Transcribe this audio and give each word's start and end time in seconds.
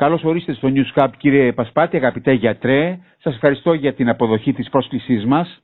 Καλώς 0.00 0.24
ορίστε 0.24 0.52
στο 0.52 0.68
News 0.74 1.00
Hub, 1.02 1.08
κύριε 1.16 1.52
Πασπάτη, 1.52 1.96
αγαπητέ 1.96 2.32
γιατρέ. 2.32 2.98
Σας 3.18 3.34
ευχαριστώ 3.34 3.72
για 3.72 3.94
την 3.94 4.08
αποδοχή 4.08 4.52
της 4.52 4.68
πρόσκλησής 4.70 5.24
μας. 5.24 5.62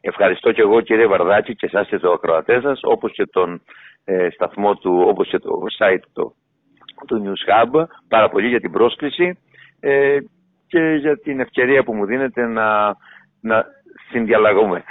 Ευχαριστώ 0.00 0.52
και 0.52 0.60
εγώ, 0.60 0.80
κύριε 0.80 1.06
Βαρδάκη, 1.06 1.54
και 1.54 1.66
εσάς 1.66 1.88
και 1.88 1.98
το 1.98 2.12
ακροατές 2.12 2.62
σας, 2.62 2.80
όπως 2.82 3.12
και 3.12 3.26
τον 3.26 3.62
ε, 4.04 4.28
σταθμό 4.30 4.76
του, 4.76 5.04
όπως 5.06 5.28
και 5.28 5.38
το 5.38 5.50
site 5.78 6.02
του, 6.14 6.34
του 7.06 7.22
News 7.24 7.50
Hub. 7.50 7.84
Πάρα 8.08 8.28
πολύ 8.28 8.48
για 8.48 8.60
την 8.60 8.72
πρόσκληση 8.72 9.38
ε, 9.80 10.18
και 10.66 10.80
για 11.00 11.18
την 11.18 11.40
ευκαιρία 11.40 11.82
που 11.82 11.94
μου 11.94 12.06
δίνετε 12.06 12.46
να, 12.46 12.96
να 13.40 13.64
συνδιαλλαγούμε. 14.10 14.82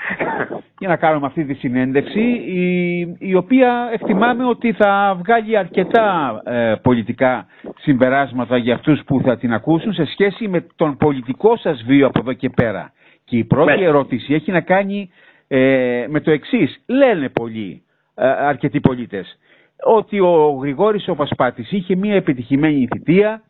Για 0.78 0.88
να 0.88 0.96
κάνουμε 0.96 1.26
αυτή 1.26 1.46
τη 1.46 1.54
συνέντευξη, 1.54 2.22
η, 2.46 3.00
η 3.20 3.36
οποία 3.36 3.90
εκτιμάμε 3.94 4.46
ότι 4.46 4.72
θα 4.74 5.18
βγάλει 5.24 5.58
αρκετά 5.58 6.42
ε, 6.46 6.74
πολιτικά 6.82 7.46
συμπεράσματα 7.80 8.58
για 8.58 8.74
αυτούς 8.76 9.02
που 9.06 9.22
θα 9.26 9.38
την 9.38 9.54
ακούσουν 9.54 9.94
σε 9.94 10.06
σχέση 10.06 10.48
με 10.48 10.66
τον 10.76 10.98
πολιτικό 10.98 11.58
σας 11.58 11.84
βίο 11.88 12.08
από 12.08 12.20
εδώ 12.20 12.34
και 12.34 12.50
πέρα. 12.50 12.92
Και 13.24 13.38
η 13.38 13.44
πρώτη 13.44 13.80
ναι. 13.80 13.86
ερώτηση 13.86 14.34
έχει 14.34 14.52
να 14.52 14.62
κάνει 14.62 15.10
ε, 15.48 16.06
με 16.10 16.20
το 16.20 16.32
εξής. 16.32 16.84
Λένε 16.88 17.30
πολλοί, 17.30 17.84
ε, 18.16 18.28
αρκετοί 18.28 18.80
πολίτες, 18.80 19.38
ότι 19.84 20.20
ο 20.20 20.58
Γρηγόρης 20.62 21.08
ο 21.08 21.16
Πασπάτης 21.16 21.72
είχε 21.72 21.96
μια 21.96 22.16
επιτυχημένη 22.16 22.88
θητεία, 22.92 23.42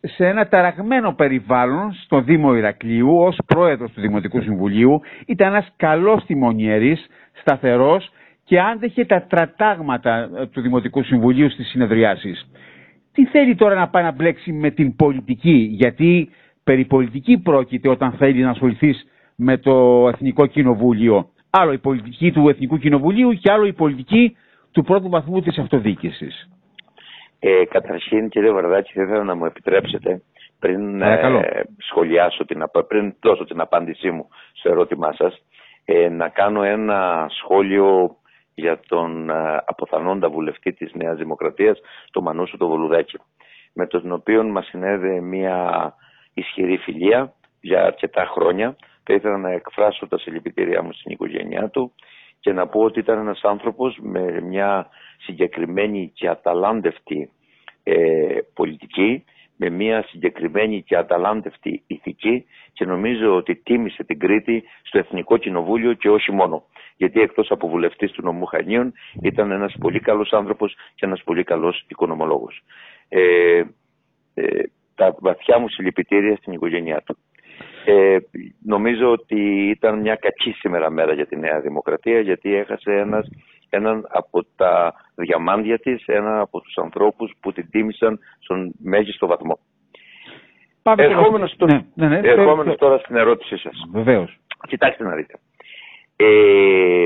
σε 0.00 0.26
ένα 0.26 0.48
ταραγμένο 0.48 1.12
περιβάλλον 1.14 1.92
στο 1.92 2.20
Δήμο 2.20 2.54
Ηρακλείου 2.56 3.16
ως 3.18 3.36
πρόεδρος 3.46 3.92
του 3.92 4.00
Δημοτικού 4.00 4.40
Συμβουλίου 4.42 5.00
ήταν 5.26 5.46
ένας 5.48 5.68
καλός 5.76 6.24
τιμονιέρης, 6.24 7.06
σταθερός 7.40 8.10
και 8.44 8.60
άντεχε 8.60 9.04
τα 9.04 9.22
τρατάγματα 9.28 10.30
ε, 10.38 10.46
του 10.46 10.60
Δημοτικού 10.60 11.02
Συμβουλίου 11.02 11.50
στις 11.50 11.68
συνεδριάσεις. 11.68 12.46
Τι 13.12 13.26
θέλει 13.26 13.54
τώρα 13.54 13.74
να 13.74 13.88
πάει 13.88 14.02
να 14.02 14.10
μπλέξει 14.12 14.52
με 14.52 14.70
την 14.70 14.96
πολιτική, 14.96 15.68
γιατί 15.70 16.30
περί 16.64 16.84
πολιτική 16.84 17.38
πρόκειται 17.38 17.88
όταν 17.88 18.12
θέλει 18.12 18.42
να 18.42 18.50
ασχοληθείς 18.50 19.06
με 19.36 19.56
το 19.58 20.08
Εθνικό 20.08 20.46
Κοινοβούλιο. 20.46 21.28
Άλλο 21.50 21.72
η 21.72 21.78
πολιτική 21.78 22.32
του 22.32 22.48
Εθνικού 22.48 22.78
Κοινοβουλίου 22.78 23.32
και 23.32 23.52
άλλο 23.52 23.66
η 23.66 23.72
πολιτική 23.72 24.36
του 24.72 24.82
πρώτου 24.82 25.08
βαθμού 25.08 25.40
της 25.40 25.58
αυτοδιοίκησης. 25.58 26.48
Ε, 27.48 27.64
καταρχήν, 27.64 28.28
κύριε 28.28 28.50
Βαρδάκη, 28.50 28.92
θα 28.92 29.02
ήθελα 29.02 29.24
να 29.24 29.34
μου 29.34 29.44
επιτρέψετε 29.44 30.22
πριν 30.58 31.02
ε, 31.02 31.64
σχολιάσω, 31.78 32.44
την, 32.44 32.64
πριν 32.88 33.14
δώσω 33.20 33.44
την 33.44 33.60
απάντησή 33.60 34.10
μου 34.10 34.28
στο 34.52 34.70
ερώτημά 34.70 35.12
σας, 35.12 35.42
ε, 35.84 36.08
να 36.08 36.28
κάνω 36.28 36.62
ένα 36.62 37.26
σχόλιο 37.30 38.16
για 38.54 38.80
τον 38.88 39.30
ε, 39.30 39.62
αποθανόντα 39.66 40.28
βουλευτή 40.28 40.72
της 40.72 40.94
Νέας 40.94 41.16
Δημοκρατίας, 41.16 41.80
τον 42.10 42.22
Μανούσου 42.22 42.56
το 42.56 42.68
Βολουδάκη, 42.68 43.18
με 43.72 43.86
τον 43.86 44.12
οποίο 44.12 44.44
μας 44.44 44.66
συνέδε 44.66 45.20
μια 45.20 45.92
ισχυρή 46.34 46.76
φιλία 46.76 47.32
για 47.60 47.84
αρκετά 47.84 48.24
χρόνια. 48.24 48.76
Θα 49.02 49.14
ήθελα 49.14 49.36
να 49.38 49.50
εκφράσω 49.50 50.08
τα 50.08 50.18
συλληπιτήριά 50.18 50.82
μου 50.82 50.92
στην 50.92 51.12
οικογένειά 51.12 51.68
του 51.68 51.92
και 52.40 52.52
να 52.52 52.66
πω 52.66 52.80
ότι 52.80 52.98
ήταν 52.98 53.18
ένας 53.18 53.40
άνθρωπος 53.42 53.98
με 54.02 54.40
μια 54.40 54.88
συγκεκριμένη 55.18 56.10
και 56.14 56.28
αταλάντευτη 56.28 57.30
ε, 57.88 58.38
πολιτική, 58.54 59.24
με 59.56 59.70
μια 59.70 60.04
συγκεκριμένη 60.08 60.82
και 60.82 60.96
αταλάντευτη 60.96 61.82
ηθική 61.86 62.46
και 62.72 62.84
νομίζω 62.84 63.36
ότι 63.36 63.54
τίμησε 63.54 64.04
την 64.04 64.18
Κρήτη 64.18 64.62
στο 64.82 64.98
Εθνικό 64.98 65.36
Κοινοβούλιο 65.36 65.92
και 65.92 66.10
όχι 66.10 66.32
μόνο. 66.32 66.64
Γιατί 66.96 67.20
εκτός 67.20 67.50
από 67.50 67.68
βουλευτής 67.68 68.10
του 68.10 68.22
νομού 68.22 68.44
Χανίων 68.44 68.92
ήταν 69.22 69.50
ένας 69.50 69.74
πολύ 69.80 70.00
καλός 70.00 70.32
άνθρωπος 70.32 70.76
και 70.94 71.06
ένας 71.06 71.22
πολύ 71.24 71.44
καλός 71.44 71.84
οικονομολόγος. 71.88 72.62
Ε, 73.08 73.62
ε, 74.34 74.62
τα 74.94 75.16
βαθιά 75.18 75.58
μου 75.58 75.68
συλληπιτήρια 75.68 76.36
στην 76.36 76.52
οικογένειά 76.52 77.02
του. 77.06 77.18
Ε, 77.84 78.16
νομίζω 78.64 79.10
ότι 79.10 79.68
ήταν 79.68 80.00
μια 80.00 80.14
κακή 80.14 80.50
σήμερα 80.50 80.90
μέρα 80.90 81.12
για 81.12 81.26
τη 81.26 81.36
Νέα 81.36 81.60
Δημοκρατία 81.60 82.20
γιατί 82.20 82.54
έχασε 82.54 82.92
ένας, 82.92 83.28
έναν 83.70 84.06
από 84.08 84.44
τα 84.56 84.94
διαμάντια 85.14 85.78
της, 85.78 86.04
έναν 86.06 86.38
από 86.38 86.60
τους 86.60 86.76
ανθρώπους 86.76 87.32
που 87.40 87.52
την 87.52 87.70
τίμησαν 87.70 88.18
στον 88.38 88.72
μέγιστο 88.78 89.26
βαθμό. 89.26 89.58
Πάμε 90.82 91.02
ερχόμενος, 91.04 91.50
στο... 91.50 91.66
ναι, 91.66 91.84
ναι, 91.94 92.08
ναι, 92.08 92.28
ερχόμενος 92.28 92.76
τώρα 92.76 92.98
στην 92.98 93.16
ερώτησή 93.16 93.56
σας. 93.56 93.88
Βεβαίως. 93.92 94.36
Κοιτάξτε 94.68 95.04
να 95.04 95.14
δείτε. 95.14 95.34
Ε, 96.16 97.04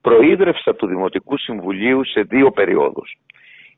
προείδρευσα 0.00 0.74
του 0.74 0.86
Δημοτικού 0.86 1.36
Συμβουλίου 1.36 2.04
σε 2.04 2.22
δύο 2.22 2.50
περιόδους. 2.50 3.16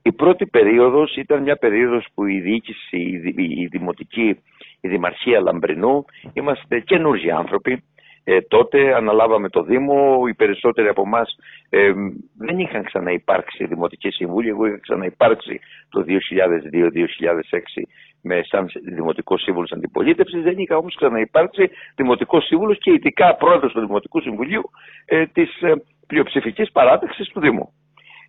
Η 0.02 0.12
πρώτη 0.12 0.47
περίοδος 0.47 1.16
ήταν 1.16 1.42
μια 1.42 1.56
περίοδος 1.56 2.06
που 2.14 2.26
η 2.26 2.41
διοίκηση, 2.41 2.98
η, 3.36 3.66
δημοτική, 3.66 4.41
η 4.80 4.88
Δημαρχία 4.88 5.41
Λαμπρινού, 5.41 6.04
είμαστε 6.32 6.80
καινούργιοι 6.80 7.30
άνθρωποι. 7.30 7.82
Ε, 8.25 8.41
τότε 8.41 8.94
αναλάβαμε 8.94 9.48
το 9.48 9.62
Δήμο, 9.62 10.25
οι 10.28 10.34
περισσότεροι 10.34 10.88
από 10.88 11.03
εμάς 11.06 11.36
ε, 11.69 11.92
δεν 12.38 12.58
είχαν 12.58 12.84
ξαναυπάρξει 12.84 13.64
Δημοτική 13.64 14.10
Συμβούλια. 14.10 14.50
Εγώ 14.50 14.66
είχα 14.66 14.78
ξαναυπάρξει 14.78 15.60
το 15.88 16.04
2002-2006 16.08 16.12
με 18.22 18.41
σαν 18.42 18.70
Δημοτικός 18.84 19.42
Σύμβουλος 19.42 19.72
Αντιπολίτευσης. 19.72 20.42
Δεν 20.42 20.59
είχα 20.59 20.76
όμως 20.76 20.94
ξαναυπάρξει 20.94 21.70
Δημοτικός 21.97 22.44
Σύμβουλος 22.47 22.78
και 22.78 22.92
ειδικά 22.92 23.34
πρόεδρος 23.34 23.72
του 23.72 23.80
Δημοτικού 23.80 24.20
Συμβουλίου 24.20 24.70
ε, 25.04 25.26
της 25.26 25.62
ε, 25.62 25.72
πλειοψηφικής 26.06 26.72
παράταξης 26.72 27.28
του 27.28 27.41
Δήμου. 27.41 27.72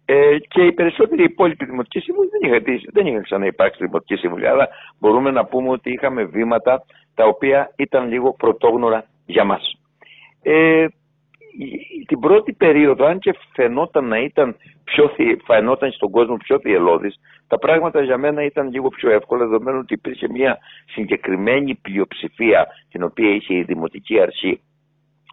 Ε, 0.05 0.37
και 0.47 0.61
οι 0.65 0.71
περισσότεροι 0.71 1.23
υπόλοιποι 1.23 1.65
δημοτικοί 1.65 1.99
σύμβουλοι 1.99 2.29
δεν 2.29 2.49
είχαν, 2.49 2.63
δεν 2.93 3.05
είχαν 3.05 3.23
ξαναυπάρξει 3.23 3.83
δημοτική 3.85 4.15
σύμβουλη. 4.15 4.47
Αλλά 4.47 4.67
μπορούμε 4.99 5.31
να 5.31 5.45
πούμε 5.45 5.69
ότι 5.69 5.91
είχαμε 5.91 6.23
βήματα 6.23 6.83
τα 7.15 7.25
οποία 7.25 7.73
ήταν 7.77 8.07
λίγο 8.09 8.33
πρωτόγνωρα 8.33 9.05
για 9.25 9.43
μας. 9.43 9.80
Ε, 10.41 10.85
την 12.07 12.19
πρώτη 12.19 12.53
περίοδο, 12.53 13.05
αν 13.05 13.19
και 13.19 13.35
φαινόταν 13.53 14.07
να 14.07 14.17
ήταν, 14.17 14.55
πιο, 14.83 15.11
φαινόταν 15.45 15.91
στον 15.91 16.09
κόσμο 16.11 16.37
πιο 16.37 16.59
θυελώδης, 16.59 17.19
τα 17.47 17.59
πράγματα 17.59 18.01
για 18.01 18.17
μένα 18.17 18.43
ήταν 18.43 18.71
λίγο 18.71 18.89
πιο 18.89 19.09
εύκολα, 19.09 19.45
δεδομένου 19.45 19.79
ότι 19.81 19.93
υπήρχε 19.93 20.29
μια 20.29 20.57
συγκεκριμένη 20.85 21.75
πλειοψηφία 21.75 22.67
την 22.89 23.03
οποία 23.03 23.29
είχε 23.29 23.55
η 23.55 23.63
Δημοτική 23.63 24.19
Αρχή 24.19 24.61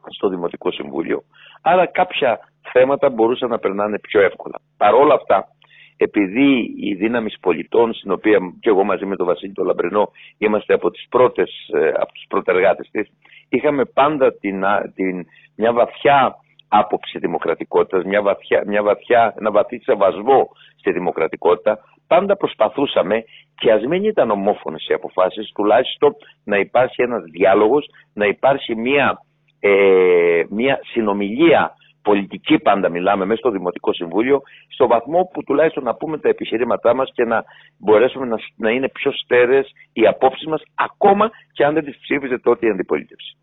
στο 0.08 0.28
Δημοτικό 0.28 0.70
Συμβούλιο. 0.70 1.22
Άρα 1.62 1.86
κάποια 1.86 2.38
θέματα 2.72 3.08
μπορούσαν 3.08 3.48
να 3.48 3.58
περνάνε 3.58 3.98
πιο 3.98 4.20
εύκολα. 4.20 4.60
Παρ' 4.76 4.94
όλα 4.94 5.14
αυτά, 5.14 5.48
επειδή 5.96 6.74
η 6.76 6.94
δύναμη 6.94 7.30
πολιτών, 7.40 7.94
στην 7.94 8.10
οποία 8.10 8.38
και 8.60 8.68
εγώ 8.68 8.84
μαζί 8.84 9.06
με 9.06 9.16
τον 9.16 9.26
Βασίλη 9.26 9.52
τον 9.52 9.66
Λαμπρινό 9.66 10.10
είμαστε 10.38 10.74
από, 10.74 10.90
τις 10.90 11.06
πρώτες, 11.08 11.68
ε, 11.72 11.88
από 11.88 12.12
τους 12.12 12.24
πρωτεργάτες 12.28 12.88
της, 12.90 13.08
είχαμε 13.48 13.84
πάντα 13.84 14.32
την, 14.32 14.64
την, 14.94 15.26
μια 15.56 15.72
βαθιά 15.72 16.36
άποψη 16.68 17.18
δημοκρατικότητας, 17.18 18.04
μια 18.04 18.22
βαθιά, 18.22 18.62
μια 18.66 18.82
βαθιά, 18.82 19.34
ένα 19.38 19.50
βαθύ 19.50 19.78
σεβασμό 19.78 20.48
στη 20.76 20.92
δημοκρατικότητα, 20.92 21.78
πάντα 22.06 22.36
προσπαθούσαμε 22.36 23.24
και 23.54 23.72
ας 23.72 23.84
μην 23.84 24.04
ήταν 24.04 24.30
ομόφωνες 24.30 24.86
οι 24.88 24.92
αποφάσεις, 24.92 25.52
τουλάχιστον 25.54 26.16
να 26.44 26.56
υπάρχει 26.58 27.02
ένας 27.02 27.22
διάλογος, 27.22 27.86
να 28.14 28.26
υπάρχει 28.26 28.76
μια, 28.76 29.22
ε, 29.60 30.42
μια 30.50 30.80
συνομιλία 30.82 31.74
πολιτική 32.10 32.58
πάντα 32.58 32.88
μιλάμε 32.88 33.24
μέσα 33.24 33.38
στο 33.38 33.50
Δημοτικό 33.50 33.92
Συμβούλιο, 33.92 34.42
στο 34.68 34.86
βαθμό 34.86 35.30
που 35.32 35.42
τουλάχιστον 35.44 35.84
να 35.84 35.94
πούμε 35.94 36.18
τα 36.18 36.28
επιχειρήματά 36.28 36.94
μας 36.94 37.10
και 37.12 37.24
να 37.24 37.44
μπορέσουμε 37.78 38.26
να, 38.26 38.36
να 38.56 38.70
είναι 38.70 38.88
πιο 38.88 39.12
στέρεες 39.12 39.72
οι 39.92 40.06
απόψεις 40.06 40.46
μας, 40.46 40.62
ακόμα 40.74 41.30
και 41.52 41.64
αν 41.64 41.74
δεν 41.74 41.84
τις 41.84 41.98
ψήφιζε 41.98 42.38
τότε 42.38 42.66
η 42.66 42.70
αντιπολίτευση. 42.70 43.36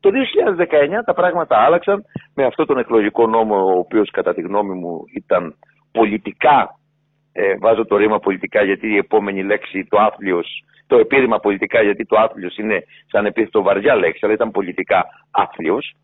Το 0.00 0.10
2019 0.10 1.04
τα 1.04 1.14
πράγματα 1.14 1.56
άλλαξαν 1.56 2.04
με 2.34 2.44
αυτό 2.44 2.64
τον 2.64 2.78
εκλογικό 2.78 3.26
νόμο, 3.26 3.56
ο 3.56 3.78
οποίος 3.78 4.10
κατά 4.10 4.34
τη 4.34 4.40
γνώμη 4.40 4.74
μου 4.74 5.04
ήταν 5.14 5.56
πολιτικά, 5.92 6.78
ε, 7.32 7.54
βάζω 7.60 7.84
το 7.84 7.96
ρήμα 7.96 8.18
πολιτικά 8.18 8.62
γιατί 8.62 8.86
η 8.88 8.96
επόμενη 8.96 9.42
λέξη 9.42 9.86
το 9.90 9.98
άθλιος, 10.00 10.64
το 10.86 10.96
επίρρημα 10.96 11.38
πολιτικά 11.38 11.82
γιατί 11.82 12.06
το 12.06 12.16
άθλιος 12.18 12.56
είναι 12.56 12.84
σαν 13.10 13.26
επίθετο 13.26 13.62
βαριά 13.62 13.94
λέξη, 13.94 14.20
αλλά 14.22 14.34
ήταν 14.34 14.50
πολιτικά 14.50 15.04
άθλιος 15.30 15.94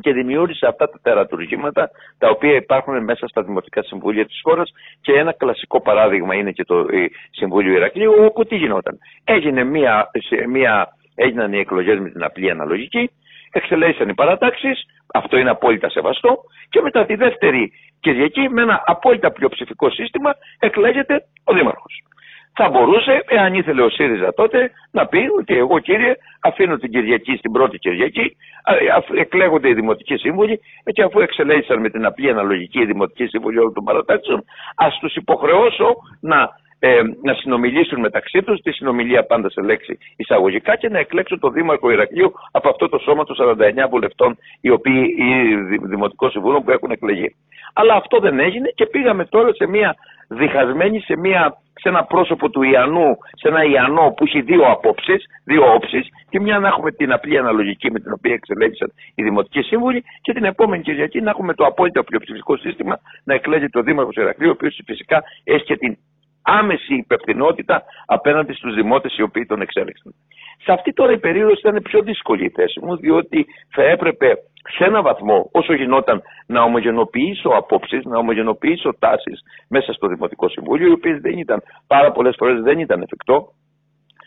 και 0.00 0.12
δημιούργησε 0.12 0.66
αυτά 0.66 0.88
τα 0.88 0.98
τερατουργήματα 1.02 1.90
τα 2.18 2.28
οποία 2.28 2.54
υπάρχουν 2.54 3.04
μέσα 3.04 3.26
στα 3.28 3.42
δημοτικά 3.42 3.82
συμβούλια 3.82 4.26
της 4.26 4.40
χώρας 4.42 4.72
και 5.00 5.12
ένα 5.12 5.32
κλασικό 5.32 5.80
παράδειγμα 5.80 6.34
είναι 6.34 6.52
και 6.52 6.64
το 6.64 6.86
Συμβούλιο 7.30 7.72
Ηρακλείου 7.72 8.14
όπου 8.18 8.44
τι 8.44 8.56
γινόταν. 8.56 8.98
Έγινε 9.24 9.64
μια, 9.64 10.10
μια, 10.48 10.88
έγιναν 11.14 11.52
οι 11.52 11.58
εκλογές 11.58 11.98
με 11.98 12.10
την 12.10 12.24
απλή 12.24 12.50
αναλογική, 12.50 13.10
εξελέγησαν 13.52 14.08
οι 14.08 14.14
παρατάξεις, 14.14 14.86
αυτό 15.14 15.36
είναι 15.36 15.50
απόλυτα 15.50 15.90
σεβαστό 15.90 16.36
και 16.68 16.80
μετά 16.80 17.06
τη 17.06 17.14
δεύτερη 17.14 17.72
Κυριακή 18.00 18.48
με 18.48 18.62
ένα 18.62 18.82
απόλυτα 18.86 19.32
πλειοψηφικό 19.32 19.90
σύστημα 19.90 20.34
εκλέγεται 20.58 21.24
ο 21.44 21.52
Δήμαρχος 21.54 22.02
θα 22.54 22.68
μπορούσε, 22.68 23.24
εάν 23.28 23.54
ήθελε 23.54 23.82
ο 23.82 23.88
ΣΥΡΙΖΑ 23.88 24.34
τότε, 24.34 24.70
να 24.90 25.06
πει 25.06 25.28
ότι 25.38 25.56
εγώ 25.56 25.78
κύριε 25.78 26.14
αφήνω 26.40 26.76
την 26.76 26.90
Κυριακή 26.90 27.36
στην 27.36 27.52
πρώτη 27.52 27.78
Κυριακή, 27.78 28.36
εκλέγονται 29.14 29.68
οι 29.68 29.74
Δημοτικοί 29.74 30.16
Σύμβουλοι 30.16 30.60
και 30.84 31.02
αφού 31.02 31.20
εξελέγησαν 31.20 31.80
με 31.80 31.90
την 31.90 32.06
απλή 32.06 32.30
αναλογική 32.30 32.80
οι 32.80 32.84
Δημοτικοί 32.84 33.26
Σύμβουλοι 33.26 33.58
όλων 33.58 33.72
των 33.72 33.84
παρατάξεων, 33.84 34.44
ας 34.74 34.98
τους 34.98 35.14
υποχρεώσω 35.14 35.94
να 36.20 36.62
ε, 36.86 37.00
να 37.22 37.34
συνομιλήσουν 37.34 38.00
μεταξύ 38.00 38.42
τους, 38.42 38.60
τη 38.60 38.72
συνομιλία 38.72 39.24
πάντα 39.24 39.50
σε 39.50 39.60
λέξη 39.60 39.98
εισαγωγικά 40.16 40.76
και 40.76 40.88
να 40.88 40.98
εκλέξουν 40.98 41.38
τον 41.40 41.52
Δήμαρχο 41.52 41.90
Ηρακλείου 41.90 42.32
από 42.50 42.68
αυτό 42.68 42.88
το 42.88 42.98
σώμα 42.98 43.24
των 43.24 43.36
49 43.38 43.88
βουλευτών, 43.90 44.38
οι 44.60 44.70
οποίοι, 44.70 45.14
οι 45.18 45.56
Δημοτικών 45.86 46.30
Συμβούλων 46.30 46.64
που 46.64 46.70
έχουν 46.70 46.90
εκλεγεί. 46.90 47.34
Αλλά 47.74 47.94
αυτό 47.94 48.18
δεν 48.18 48.38
έγινε 48.38 48.68
και 48.74 48.86
πήγαμε 48.86 49.24
τώρα 49.24 49.54
σε 49.54 49.66
μια 49.66 49.94
διχασμένη, 50.28 51.00
σε, 51.00 51.16
μια, 51.16 51.56
σε 51.74 51.88
ένα 51.88 52.04
πρόσωπο 52.04 52.50
του 52.50 52.62
Ιανού, 52.62 53.16
σε 53.32 53.48
ένα 53.48 53.64
Ιανό 53.64 54.14
που 54.16 54.24
έχει 54.24 54.40
δύο 54.40 54.64
απόψεις, 54.70 55.24
δύο 55.44 55.72
όψεις, 55.74 56.08
και 56.28 56.40
μια 56.40 56.58
να 56.58 56.68
έχουμε 56.68 56.90
την 56.90 57.12
απλή 57.12 57.38
αναλογική 57.38 57.90
με 57.90 58.00
την 58.00 58.12
οποία 58.12 58.34
εξελέγησαν 58.34 58.92
οι 59.14 59.22
Δημοτικοί 59.22 59.62
Σύμβουλοι, 59.62 60.04
και 60.20 60.32
την 60.32 60.44
επόμενη 60.44 60.82
Κυριακή 60.82 61.20
να 61.20 61.30
έχουμε 61.30 61.54
το 61.54 61.64
απόλυτο 61.64 62.02
πλειοψηφικό 62.02 62.56
σύστημα 62.56 63.00
να 63.24 63.34
εκλέγει 63.34 63.68
το 63.68 63.82
Δήμαρχο 63.82 64.10
Ηρακλείου, 64.14 64.48
ο 64.48 64.52
οποίος 64.52 64.80
φυσικά 64.86 65.22
έχει 65.44 65.64
και 65.64 65.76
την 65.76 65.96
άμεση 66.44 66.94
υπευθυνότητα 66.94 67.82
απέναντι 68.06 68.52
στους 68.52 68.74
δημότες 68.74 69.16
οι 69.16 69.22
οποίοι 69.22 69.46
τον 69.46 69.60
εξέλεξαν. 69.60 70.14
Σε 70.62 70.72
αυτή 70.72 70.92
τώρα 70.92 71.12
η 71.12 71.18
περίοδος 71.18 71.58
ήταν 71.58 71.82
πιο 71.82 72.02
δύσκολη 72.02 72.44
η 72.44 72.48
θέση 72.48 72.80
μου, 72.80 72.96
διότι 72.96 73.46
θα 73.70 73.82
έπρεπε 73.82 74.38
σε 74.76 74.84
ένα 74.84 75.02
βαθμό, 75.02 75.48
όσο 75.52 75.74
γινόταν, 75.74 76.22
να 76.46 76.62
ομογενοποιήσω 76.62 77.48
απόψεις, 77.48 78.04
να 78.04 78.18
ομογενοποιήσω 78.18 78.94
τάσεις 78.98 79.40
μέσα 79.68 79.92
στο 79.92 80.06
Δημοτικό 80.06 80.48
Συμβούλιο, 80.48 80.88
οι 80.88 80.92
οποίες 80.92 81.20
δεν 81.20 81.38
ήταν 81.38 81.62
πάρα 81.86 82.12
πολλές 82.12 82.34
φορές 82.38 82.62
δεν 82.62 82.78
ήταν 82.78 83.02
εφικτό. 83.02 83.52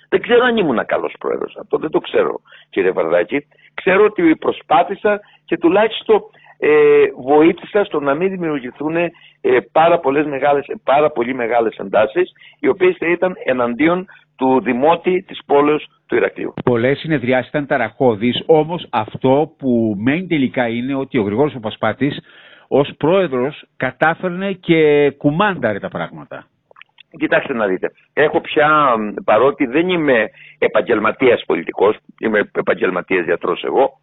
Δεν 0.10 0.22
ξέρω 0.22 0.46
αν 0.46 0.58
ήμουν 0.58 0.86
καλός 0.86 1.14
πρόεδρος. 1.20 1.58
Αυτό 1.62 1.78
δεν 1.78 1.90
το 1.90 2.00
ξέρω, 2.00 2.40
κύριε 2.70 2.92
Βαρδάκη. 2.92 3.48
Ξέρω 3.74 4.04
ότι 4.06 4.36
προσπάθησα 4.36 5.20
και 5.46 5.58
τουλάχιστον 5.58 6.22
ε, 6.60 7.04
βοήθησα 7.18 7.84
στο 7.84 8.00
να 8.00 8.14
μην 8.14 8.30
δημιουργηθούν 8.30 8.96
ε, 8.96 9.12
πάρα, 9.72 10.00
πολλές 10.00 10.26
μεγάλες, 10.26 10.66
πάρα 10.84 11.10
πολύ 11.12 11.34
μεγάλες 11.34 11.76
εντάσεις 11.76 12.32
οι 12.60 12.68
οποίες 12.68 12.96
θα 13.00 13.08
ήταν 13.08 13.34
εναντίον 13.46 14.08
του 14.38 14.62
δημότη 14.62 15.24
της 15.28 15.40
πόλεως 15.46 15.88
του 16.08 16.16
Ηρακλείου. 16.16 16.54
Πολλές 16.64 17.00
συνεδριάσεις 17.00 17.50
ήταν 17.50 17.66
ταραχώδεις, 17.66 18.44
όμως 18.46 18.88
αυτό 18.90 19.54
που 19.58 19.96
μένει 19.98 20.28
τελικά 20.28 20.68
είναι 20.68 20.96
ότι 20.96 21.18
ο 21.18 21.22
Γρηγόρης 21.22 21.56
ο 21.56 21.60
Πασπάτης 21.60 22.20
ως 22.68 22.92
πρόεδρος 22.98 23.64
κατάφερνε 23.78 24.52
και 24.52 25.12
κουμάνταρε 25.18 25.80
τα 25.80 25.90
πράγματα. 25.90 26.48
Κοιτάξτε 27.20 27.54
να 27.54 27.68
δείτε. 27.68 27.92
Έχω 28.14 28.42
πια, 28.42 28.94
παρότι 29.24 29.66
δεν 29.66 29.90
είμαι 29.90 30.30
επαγγελματίας 30.58 31.44
πολιτικός, 31.46 31.98
είμαι 32.20 32.50
επαγγελματίας 32.54 33.26
γιατρός 33.26 33.64
εγώ, 33.64 34.00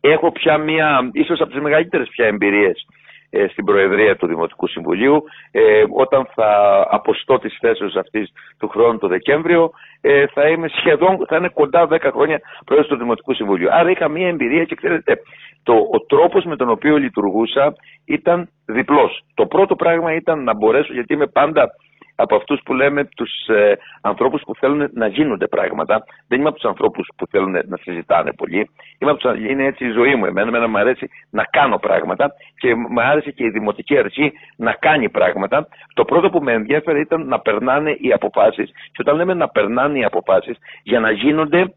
Έχω 0.00 0.32
πια 0.32 0.58
μία, 0.58 1.10
ίσως 1.12 1.40
από 1.40 1.50
τις 1.50 1.60
μεγαλύτερες 1.60 2.08
πια 2.08 2.26
εμπειρίες 2.26 2.86
ε, 2.86 3.07
στην 3.50 3.64
Προεδρία 3.64 4.16
του 4.16 4.26
Δημοτικού 4.26 4.66
Συμβουλίου 4.66 5.24
ε, 5.50 5.84
όταν 5.96 6.28
θα 6.34 6.86
αποστώ 6.90 7.38
τις 7.38 7.56
θέσεις 7.60 7.96
αυτής 7.96 8.32
του 8.58 8.68
χρόνου 8.68 8.98
το 8.98 9.08
Δεκέμβριο 9.08 9.70
ε, 10.00 10.26
θα 10.26 10.48
είμαι 10.48 10.68
σχεδόν, 10.68 11.26
θα 11.28 11.36
είναι 11.36 11.48
κοντά 11.48 11.88
10 11.90 11.98
χρόνια 12.12 12.40
πρόεδρος 12.64 12.90
του 12.90 12.98
Δημοτικού 12.98 13.34
Συμβουλίου. 13.34 13.72
Άρα 13.72 13.90
είχα 13.90 14.08
μία 14.08 14.28
εμπειρία 14.28 14.64
και 14.64 14.74
ξέρετε 14.74 15.18
το, 15.62 15.72
ο 15.72 16.00
τρόπος 16.06 16.44
με 16.44 16.56
τον 16.56 16.68
οποίο 16.70 16.96
λειτουργούσα 16.96 17.74
ήταν 18.04 18.48
διπλός. 18.66 19.24
Το 19.34 19.46
πρώτο 19.46 19.76
πράγμα 19.76 20.14
ήταν 20.14 20.44
να 20.44 20.54
μπορέσω 20.54 20.92
γιατί 20.92 21.14
είμαι 21.14 21.26
πάντα 21.26 21.70
από 22.20 22.36
αυτούς 22.36 22.60
που 22.64 22.74
λέμε 22.74 23.04
τους 23.04 23.30
ε, 23.46 23.78
ανθρώπους 24.00 24.42
που 24.46 24.54
θέλουν 24.54 24.90
να 24.92 25.06
γίνονται 25.06 25.46
πράγματα. 25.46 26.04
Δεν 26.28 26.38
είμαι 26.38 26.48
από 26.48 26.58
τους 26.58 26.68
ανθρώπους 26.68 27.08
που 27.16 27.26
θέλουν 27.26 27.50
να 27.50 27.76
συζητάνε 27.76 28.32
πολύ. 28.32 28.70
Είμαι 28.98 29.10
από 29.10 29.20
τους, 29.20 29.38
είναι 29.50 29.64
έτσι 29.64 29.84
η 29.86 29.90
ζωή 29.90 30.14
μου. 30.14 30.24
Εμένα, 30.24 30.48
εμένα 30.48 30.68
μου 30.68 30.78
αρέσει 30.78 31.08
να 31.30 31.44
κάνω 31.44 31.78
πράγματα 31.78 32.32
και 32.58 32.74
μου 32.74 33.00
άρεσε 33.00 33.30
και 33.30 33.44
η 33.44 33.50
δημοτική 33.50 33.98
αρχή 33.98 34.32
να 34.56 34.72
κάνει 34.72 35.08
πράγματα. 35.08 35.68
Το 35.94 36.04
πρώτο 36.04 36.30
που 36.30 36.42
με 36.42 36.52
ενδιαφέρει 36.52 37.00
ήταν 37.00 37.26
να 37.26 37.40
περνάνε 37.40 37.90
οι 37.90 38.12
αποφάσεις. 38.12 38.70
Και 38.92 39.00
όταν 39.00 39.16
λέμε 39.16 39.34
να 39.34 39.48
περνάνε 39.48 39.98
οι 39.98 40.04
αποφάσεις, 40.04 40.56
για 40.82 41.00
να 41.00 41.10
γίνονται 41.10 41.72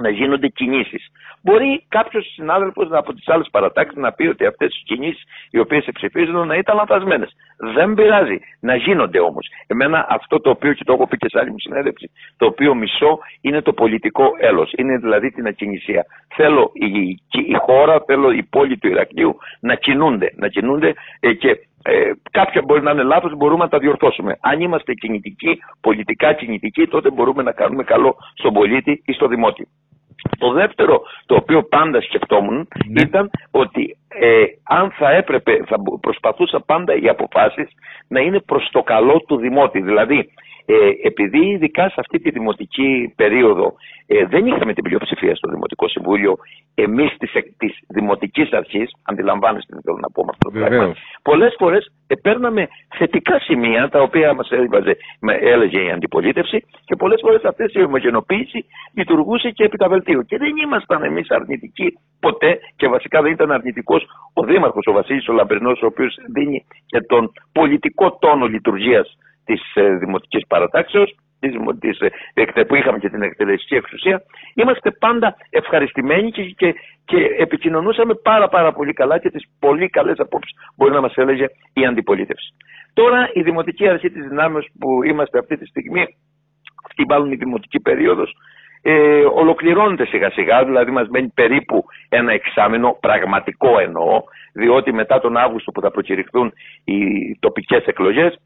να 0.00 0.08
γίνονται 0.08 0.48
κινήσεις. 0.48 1.10
Μπορεί 1.42 1.84
κάποιος 1.88 2.32
συνάδελφος 2.34 2.88
από 2.90 3.14
τις 3.14 3.28
άλλες 3.28 3.48
παρατάξεις 3.50 3.96
να 3.96 4.12
πει 4.12 4.26
ότι 4.26 4.46
αυτές 4.46 4.74
οι 4.76 4.82
κινήσεις 4.84 5.22
οι 5.50 5.58
οποίες 5.58 5.88
ψηφίζουν 5.92 6.46
να 6.46 6.56
ήταν 6.56 6.76
λανθασμένες. 6.76 7.36
Δεν 7.74 7.94
πειράζει. 7.94 8.38
Να 8.60 8.74
γίνονται 8.76 9.20
όμως. 9.20 9.48
Εμένα 9.66 10.06
αυτό 10.08 10.40
το 10.40 10.50
οποίο 10.50 10.72
και 10.72 10.84
το 10.84 10.92
έχω 10.92 11.06
πει 11.06 11.16
και 11.16 11.28
σε 11.28 11.38
άλλη 11.38 11.50
μου 11.50 11.58
συνέντευξη, 11.58 12.10
το 12.36 12.46
οποίο 12.46 12.74
μισώ 12.74 13.18
είναι 13.40 13.62
το 13.62 13.72
πολιτικό 13.72 14.30
έλος. 14.38 14.72
Είναι 14.76 14.96
δηλαδή 14.96 15.30
την 15.30 15.46
ακινησία. 15.46 16.06
Θέλω 16.34 16.70
η, 16.72 17.20
η 17.30 17.54
χώρα, 17.60 18.02
θέλω 18.06 18.30
η 18.30 18.42
πόλη 18.42 18.78
του 18.78 18.88
Ηρακλείου 18.88 19.36
να 19.60 19.74
κινούνται. 19.74 20.32
Να 20.36 20.48
κινούνται 20.48 20.94
ε, 21.20 21.32
και 21.32 21.58
ε, 21.86 22.10
κάποια 22.30 22.62
μπορεί 22.62 22.82
να 22.82 22.90
είναι 22.90 23.02
λάθος, 23.02 23.36
μπορούμε 23.36 23.64
να 23.64 23.70
τα 23.70 23.78
διορθώσουμε. 23.78 24.36
Αν 24.40 24.60
είμαστε 24.60 24.94
κινητικοί, 24.94 25.58
πολιτικά 25.80 26.32
κινητικοί, 26.32 26.86
τότε 26.86 27.10
μπορούμε 27.10 27.42
να 27.42 27.52
κάνουμε 27.52 27.82
καλό 27.82 28.16
στον 28.34 28.52
πολίτη 28.52 29.02
ή 29.04 29.12
στο 29.12 29.26
δημότη. 29.26 29.68
Το 30.38 30.52
δεύτερο 30.52 31.02
το 31.26 31.34
οποίο 31.34 31.62
πάντα 31.62 32.00
σκεφτόμουν 32.00 32.68
ναι. 32.86 33.00
ήταν 33.00 33.30
ότι 33.50 33.96
ε, 34.08 34.44
αν 34.62 34.90
θα 34.90 35.10
έπρεπε, 35.10 35.64
θα 35.66 35.76
προσπαθούσα 36.00 36.60
πάντα 36.60 36.94
οι 36.94 37.08
αποφάσεις 37.08 37.68
να 38.08 38.20
είναι 38.20 38.40
προς 38.40 38.68
το 38.72 38.82
καλό 38.82 39.24
του 39.26 39.36
δημότη. 39.36 39.80
Δηλαδή 39.80 40.30
ε, 40.66 40.74
επειδή 41.02 41.46
ειδικά 41.46 41.88
σε 41.88 41.94
αυτή 41.96 42.18
τη 42.18 42.30
δημοτική 42.30 43.12
περίοδο 43.16 43.74
ε, 44.06 44.26
δεν 44.26 44.46
είχαμε 44.46 44.72
την 44.72 44.82
πλειοψηφία 44.82 45.34
στο 45.34 45.50
Δημοτικό 45.50 45.88
Συμβούλιο 45.88 46.36
εμείς 46.74 47.16
της 47.18 47.32
της 47.56 47.78
δημοτικής 47.88 48.52
αρχής, 48.52 48.90
αντιλαμβάνεστε 49.02 49.76
τι 49.76 49.82
θέλω 49.82 49.98
να 50.00 50.10
πω 50.10 50.24
με 50.24 50.30
αυτό 50.30 50.50
το 50.50 50.58
πράγμα, 50.58 50.94
πολλές 51.22 51.54
φορές 51.58 51.92
ε, 52.06 52.14
παίρναμε 52.14 52.68
θετικά 52.98 53.38
σημεία 53.38 53.88
τα 53.88 54.02
οποία 54.02 54.34
μας 54.34 54.48
έλεγε 55.40 55.80
η 55.80 55.90
αντιπολίτευση 55.90 56.64
και 56.84 56.96
πολλές 56.96 57.20
φορές 57.22 57.42
αυτές 57.44 57.72
η 57.72 57.82
ομογενοποίηση 57.82 58.64
λειτουργούσε 58.94 59.50
και 59.50 59.64
επί 59.64 59.76
τα 59.76 59.88
βελτίου. 59.88 60.24
Και 60.24 60.38
δεν 60.38 60.56
ήμασταν 60.56 61.02
εμείς 61.02 61.30
αρνητικοί 61.30 61.98
ποτέ 62.20 62.58
και 62.76 62.88
βασικά 62.88 63.22
δεν 63.22 63.32
ήταν 63.32 63.50
αρνητικός 63.50 64.06
ο 64.32 64.42
Δήμαρχος, 64.44 64.86
ο 64.86 64.92
Βασίλης 64.92 65.28
ο 65.28 65.32
Λαμπερνό, 65.32 65.70
ο 65.70 65.86
οποίος 65.86 66.18
δίνει 66.32 66.64
και 66.86 67.00
τον 67.00 67.32
πολιτικό 67.52 68.18
τόνο 68.20 68.46
λειτουργίας 68.46 69.16
της 69.44 69.74
ε, 69.74 69.96
δημοτικής 69.96 70.46
παρατάξεως 70.46 71.14
της, 71.80 71.98
ε, 72.34 72.62
που 72.62 72.74
είχαμε 72.74 72.98
και 72.98 73.08
την 73.08 73.22
εκτελεστική 73.22 73.74
εξουσία 73.74 74.22
είμαστε 74.54 74.90
πάντα 74.90 75.36
ευχαριστημένοι 75.50 76.30
και, 76.30 76.42
και, 76.42 76.74
και 77.04 77.16
επικοινωνούσαμε 77.38 78.14
πάρα 78.14 78.48
πάρα 78.48 78.72
πολύ 78.72 78.92
καλά 78.92 79.18
και 79.18 79.30
τις 79.30 79.44
πολύ 79.58 79.88
καλές 79.88 80.18
απόψεις 80.18 80.56
μπορεί 80.76 80.92
να 80.92 81.00
μας 81.00 81.14
έλεγε 81.16 81.46
η 81.72 81.86
αντιπολίτευση. 81.86 82.54
Τώρα 82.92 83.30
η 83.32 83.42
Δημοτική 83.42 83.88
Αρχή 83.88 84.10
της 84.10 84.28
Δυνάμεως 84.28 84.68
που 84.78 85.02
είμαστε 85.02 85.38
αυτή 85.38 85.56
τη 85.56 85.66
στιγμή 85.66 86.06
αυτή 86.86 87.04
μάλλον 87.08 87.32
η 87.32 87.36
δημοτική 87.36 87.80
περίοδος 87.80 88.36
ε, 88.82 89.24
ολοκληρώνεται 89.24 90.06
σιγά 90.06 90.30
σιγά, 90.30 90.64
δηλαδή 90.64 90.90
μας 90.90 91.08
μένει 91.08 91.28
περίπου 91.34 91.84
ένα 92.08 92.32
εξάμεινο, 92.32 92.96
πραγματικό 93.00 93.78
εννοώ, 93.78 94.22
διότι 94.52 94.92
μετά 94.92 95.20
τον 95.20 95.36
Αύγουστο 95.36 95.70
που 95.70 95.80
θα 95.80 95.90
προκηρυχθούν 95.90 96.52
οι 96.84 96.98
τοπικές 97.38 97.84
εκλογές 97.84 98.38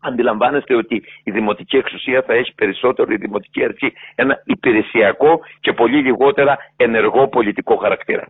αντιλαμβάνεστε 0.00 0.74
ότι 0.74 1.02
η 1.24 1.30
δημοτική 1.30 1.76
εξουσία 1.76 2.22
θα 2.22 2.34
έχει 2.34 2.54
περισσότερο 2.54 3.12
η 3.12 3.16
δημοτική 3.16 3.64
αρχή 3.64 3.92
ένα 4.14 4.42
υπηρεσιακό 4.44 5.40
και 5.60 5.72
πολύ 5.72 6.02
λιγότερα 6.02 6.58
ενεργό 6.76 7.28
πολιτικό 7.28 7.76
χαρακτήρα. 7.76 8.26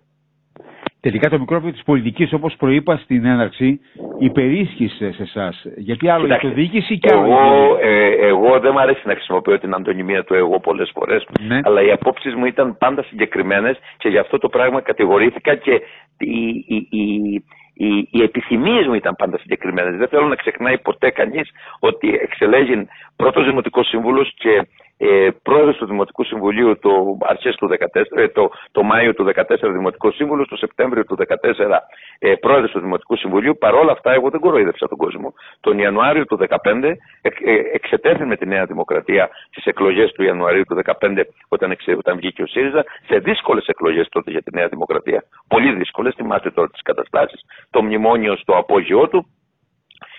Τελικά 1.07 1.29
το 1.29 1.39
μικρόφωνο 1.39 1.73
της 1.73 1.83
πολιτικής, 1.83 2.33
όπως 2.33 2.57
προείπα 2.57 2.97
στην 2.97 3.25
έναρξη, 3.25 3.81
υπερίσχυσε 4.19 5.13
σε 5.13 5.23
εσάς. 5.23 5.67
Γιατί 5.77 6.09
άλλο 6.09 6.25
είναι 6.25 6.39
το 6.41 6.49
διοίκηση 6.49 6.99
και 6.99 7.09
άλλο 7.13 7.25
εγώ, 7.25 7.77
ε, 7.81 8.27
εγώ 8.27 8.61
δεν 8.61 8.71
μου 8.73 8.81
αρέσει 8.81 9.03
να 9.05 9.15
χρησιμοποιώ 9.15 9.59
την 9.59 9.75
αντωνυμία 9.75 10.25
του 10.25 10.35
εγώ 10.35 10.61
πολλές 10.61 10.91
φορές. 10.95 11.27
Ναι. 11.41 11.61
Αλλά 11.63 11.83
οι 11.83 11.91
απόψεις 11.91 12.35
μου 12.35 12.45
ήταν 12.45 12.77
πάντα 12.79 13.03
συγκεκριμένες 13.03 13.79
και 13.97 14.09
γι' 14.09 14.19
αυτό 14.19 14.39
το 14.39 14.49
πράγμα 14.49 14.81
κατηγορήθηκα 14.81 15.55
και 15.55 15.83
η, 16.19 16.65
η, 16.67 16.87
η, 16.91 17.45
οι, 17.77 18.09
οι 18.11 18.23
επιθυμίες 18.23 18.87
μου 18.87 18.95
ήταν 18.95 19.17
πάντα 19.17 19.39
συγκεκριμένες. 19.39 19.97
Δεν 19.97 20.09
θέλω 20.09 20.27
να 20.27 20.35
ξεχνάει 20.35 20.79
ποτέ 20.79 21.11
κανείς 21.11 21.51
ότι 21.79 22.09
εξελέγει 22.23 22.89
πρώτος 23.17 23.45
Δημοτικός 23.45 23.89
Σύμβουλος 23.89 24.35
και 24.39 24.67
ε, 24.99 25.29
πρόεδρος 25.43 25.77
του 25.77 25.87
Δημοτικού 25.87 26.25
Συμβουλίου 26.25 26.79
το 26.79 27.19
αρχές 27.21 27.55
του 27.57 27.69
2014, 27.69 28.03
ε, 28.11 28.29
το, 28.29 28.51
το 28.73 28.83
Μάιο 28.83 29.15
του 29.15 29.25
2014 29.25 29.33
Δημοτικό 29.61 30.11
Σύμβουλο, 30.11 30.47
το 30.47 30.57
Σεπτέμβριο 30.57 31.05
του 31.05 31.17
2014 31.17 31.79
ε, 32.19 32.35
πρόεδρος 32.35 32.71
του 32.71 32.81
Δημοτικού 32.81 33.17
Συμβουλίου. 33.17 33.57
Παρ' 33.59 33.75
όλα 33.75 33.93
αυτά, 33.93 34.13
εγώ 34.13 34.31
δεν 34.31 34.41
κοροϊδεύσα 34.41 34.89
τον 34.89 34.99
κόσμο. 34.99 35.35
Τον 35.61 35.79
Ιανουάριο 35.79 36.25
του 36.27 36.39
2015 36.41 36.83
ε, 36.85 36.95
ε, 37.23 37.63
εξετέθη 37.73 38.25
με 38.25 38.37
τη 38.37 38.47
Νέα 38.47 38.65
Δημοκρατία 38.65 39.29
στι 39.51 39.63
εκλογές 39.65 40.13
του 40.13 40.23
Ιανουαρίου 40.23 40.65
του 40.65 40.81
2015 41.01 41.21
όταν, 41.49 41.71
εξε, 41.71 41.93
όταν 41.99 42.17
βγήκε 42.17 42.43
ο 42.43 42.47
ΣΥΡΙΖΑ 42.47 42.85
σε 43.07 43.19
δύσκολες 43.19 43.67
εκλογές 43.67 44.09
τότε 44.09 44.31
για 44.31 44.43
τη 44.43 44.57
Νέα 44.57 44.69
Δημοκρατία. 44.69 45.25
Πολύ 45.49 45.73
δύσκολες, 45.73 46.15
θυμάστε 46.15 46.51
τώρα 46.51 46.69
τις 46.69 46.83
καταστάσεις. 46.83 47.41
Το 47.71 47.83
μνημόνιο 47.83 48.37
στο 48.37 48.57
απόγειό 48.57 49.09
του 49.09 49.27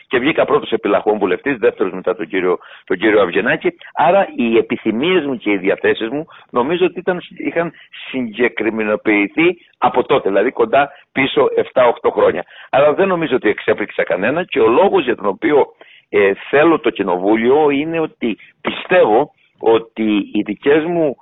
και 0.07 0.19
βγήκα 0.19 0.45
πρώτος 0.45 0.71
επιλαχών 0.71 1.17
βουλευτής, 1.17 1.57
δεύτερος 1.57 1.93
μετά 1.93 2.15
τον 2.15 2.27
κύριο, 2.27 2.57
τον 2.85 2.97
κύριο 2.97 3.21
Αυγενάκη. 3.21 3.69
Άρα 3.93 4.27
οι 4.35 4.57
επιθυμίες 4.57 5.25
μου 5.25 5.37
και 5.37 5.51
οι 5.51 5.57
διαθέσεις 5.57 6.09
μου 6.09 6.25
νομίζω 6.49 6.85
ότι 6.85 6.99
ήταν, 6.99 7.21
είχαν 7.37 7.71
συγκεκριμενοποιηθεί 8.09 9.57
από 9.77 10.03
τότε, 10.03 10.29
δηλαδή 10.29 10.51
κοντά 10.51 10.89
πίσω 11.11 11.47
7-8 11.73 12.11
χρόνια. 12.11 12.43
Αλλά 12.69 12.93
δεν 12.93 13.07
νομίζω 13.07 13.35
ότι 13.35 13.49
εξέπληξα 13.49 14.03
κανένα 14.03 14.43
και 14.43 14.59
ο 14.59 14.67
λόγος 14.67 15.03
για 15.03 15.15
τον 15.15 15.25
οποίο 15.25 15.65
ε, 16.09 16.31
θέλω 16.49 16.79
το 16.79 16.89
κοινοβούλιο 16.89 17.69
είναι 17.69 17.99
ότι 17.99 18.37
πιστεύω 18.61 19.31
ότι 19.59 20.29
οι 20.33 20.41
δικές 20.45 20.83
μου, 20.83 21.15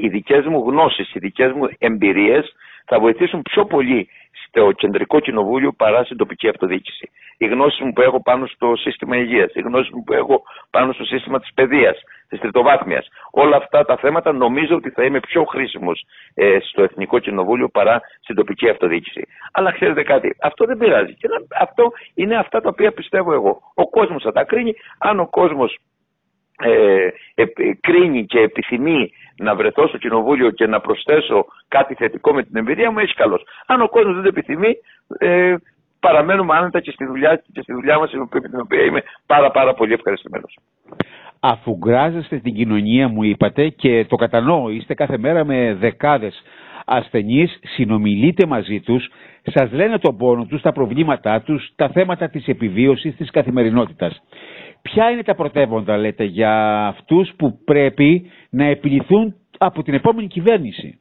οι 0.00 0.08
δικές 0.08 0.46
μου 0.46 0.64
γνώσεις, 0.68 1.14
οι 1.14 1.18
δικές 1.18 1.52
μου 1.52 1.68
εμπειρίες 1.78 2.54
θα 2.90 3.00
βοηθήσουν 3.00 3.42
πιο 3.42 3.64
πολύ 3.64 4.08
στο 4.46 4.72
κεντρικό 4.72 5.20
κοινοβούλιο 5.20 5.72
παρά 5.72 6.04
στην 6.04 6.16
τοπική 6.16 6.48
αυτοδιοίκηση. 6.48 7.10
Οι 7.38 7.46
γνώσεις 7.46 7.80
μου 7.80 7.92
που 7.92 8.00
έχω 8.00 8.22
πάνω 8.22 8.46
στο 8.46 8.76
σύστημα 8.76 9.16
υγείας, 9.16 9.54
οι 9.54 9.60
γνώσεις 9.60 9.90
μου 9.92 10.04
που 10.04 10.12
έχω 10.12 10.42
πάνω 10.70 10.92
στο 10.92 11.04
σύστημα 11.04 11.40
της 11.40 11.50
παιδείας, 11.54 11.98
της 12.28 12.40
τριτοβάθμιας. 12.40 13.08
Όλα 13.30 13.56
αυτά 13.56 13.84
τα 13.84 13.96
θέματα 13.96 14.32
νομίζω 14.32 14.74
ότι 14.76 14.90
θα 14.90 15.04
είμαι 15.04 15.20
πιο 15.20 15.44
χρήσιμος 15.44 16.04
ε, 16.34 16.58
στο 16.60 16.82
Εθνικό 16.82 17.18
Κοινοβούλιο 17.18 17.68
παρά 17.68 18.00
στην 18.20 18.34
τοπική 18.34 18.68
αυτοδιοίκηση. 18.68 19.26
Αλλά 19.52 19.72
ξέρετε 19.72 20.02
κάτι, 20.02 20.36
αυτό 20.40 20.64
δεν 20.64 20.76
πειράζει. 20.78 21.14
Και 21.14 21.28
αυτό 21.60 21.92
είναι 22.14 22.36
αυτά 22.36 22.60
τα 22.60 22.68
οποία 22.68 22.92
πιστεύω 22.92 23.32
εγώ. 23.32 23.60
Ο 23.74 23.88
κόσμος 23.88 24.22
θα 24.22 24.32
τα 24.32 24.44
κρίνει. 24.44 24.74
Αν 24.98 25.20
ο 25.20 25.26
κόσμος 25.26 25.78
ε, 26.62 27.08
ε, 27.34 27.44
κρίνει 27.80 28.26
και 28.26 28.38
επιθυμεί 28.40 29.12
να 29.36 29.54
βρεθώ 29.54 29.86
στο 29.88 29.98
κοινοβούλιο 29.98 30.50
και 30.50 30.66
να 30.66 30.80
προσθέσω 30.80 31.46
κάτι 31.68 31.94
θετικό 31.94 32.32
με 32.32 32.42
την 32.42 32.56
εμπειρία 32.56 32.90
μου, 32.90 32.98
έχει 32.98 33.14
καλώ. 33.14 33.40
Αν 33.66 33.80
ο 33.80 33.88
κόσμος 33.88 34.14
δεν 34.14 34.22
το 34.22 34.28
επιθυμεί, 34.28 34.76
ε, 35.18 35.54
παραμένουμε 36.00 36.56
άνετα 36.56 36.80
και 36.80 36.90
στη 36.90 37.04
δουλειά, 37.04 37.42
και 37.52 37.62
στη 37.62 37.72
δουλειά 37.72 37.98
μας, 37.98 38.12
με 38.12 38.40
την 38.40 38.60
οποία 38.60 38.82
είμαι 38.82 39.02
πάρα 39.26 39.50
πάρα 39.50 39.74
πολύ 39.74 39.92
ευχαριστημένος. 39.92 40.58
Αφού 41.40 41.76
γκράζεστε 41.76 42.36
την 42.36 42.54
κοινωνία 42.54 43.08
μου 43.08 43.22
είπατε 43.22 43.68
και 43.68 44.04
το 44.08 44.16
κατανοώ, 44.16 44.70
είστε 44.70 44.94
κάθε 44.94 45.18
μέρα 45.18 45.44
με 45.44 45.76
δεκάδες 45.80 46.42
ασθενείς, 46.84 47.58
συνομιλείτε 47.62 48.46
μαζί 48.46 48.80
τους, 48.80 49.10
σας 49.42 49.72
λένε 49.72 49.98
τον 49.98 50.16
πόνο 50.16 50.44
τους, 50.44 50.60
τα 50.60 50.72
προβλήματά 50.72 51.40
τους, 51.40 51.72
τα 51.76 51.88
θέματα 51.88 52.28
της 52.28 52.46
επιβίωσης, 52.46 53.16
της 53.16 53.30
καθημερινότητας. 53.30 54.22
Ποια 54.82 55.10
είναι 55.10 55.22
τα 55.22 55.34
πρωτεύοντα, 55.34 55.96
λέτε, 55.96 56.24
για 56.24 56.86
αυτούς 56.86 57.32
που 57.36 57.58
πρέπει 57.64 58.30
να 58.50 58.64
επιληθούν 58.64 59.34
από 59.58 59.82
την 59.82 59.94
επόμενη 59.94 60.26
κυβέρνηση; 60.26 61.00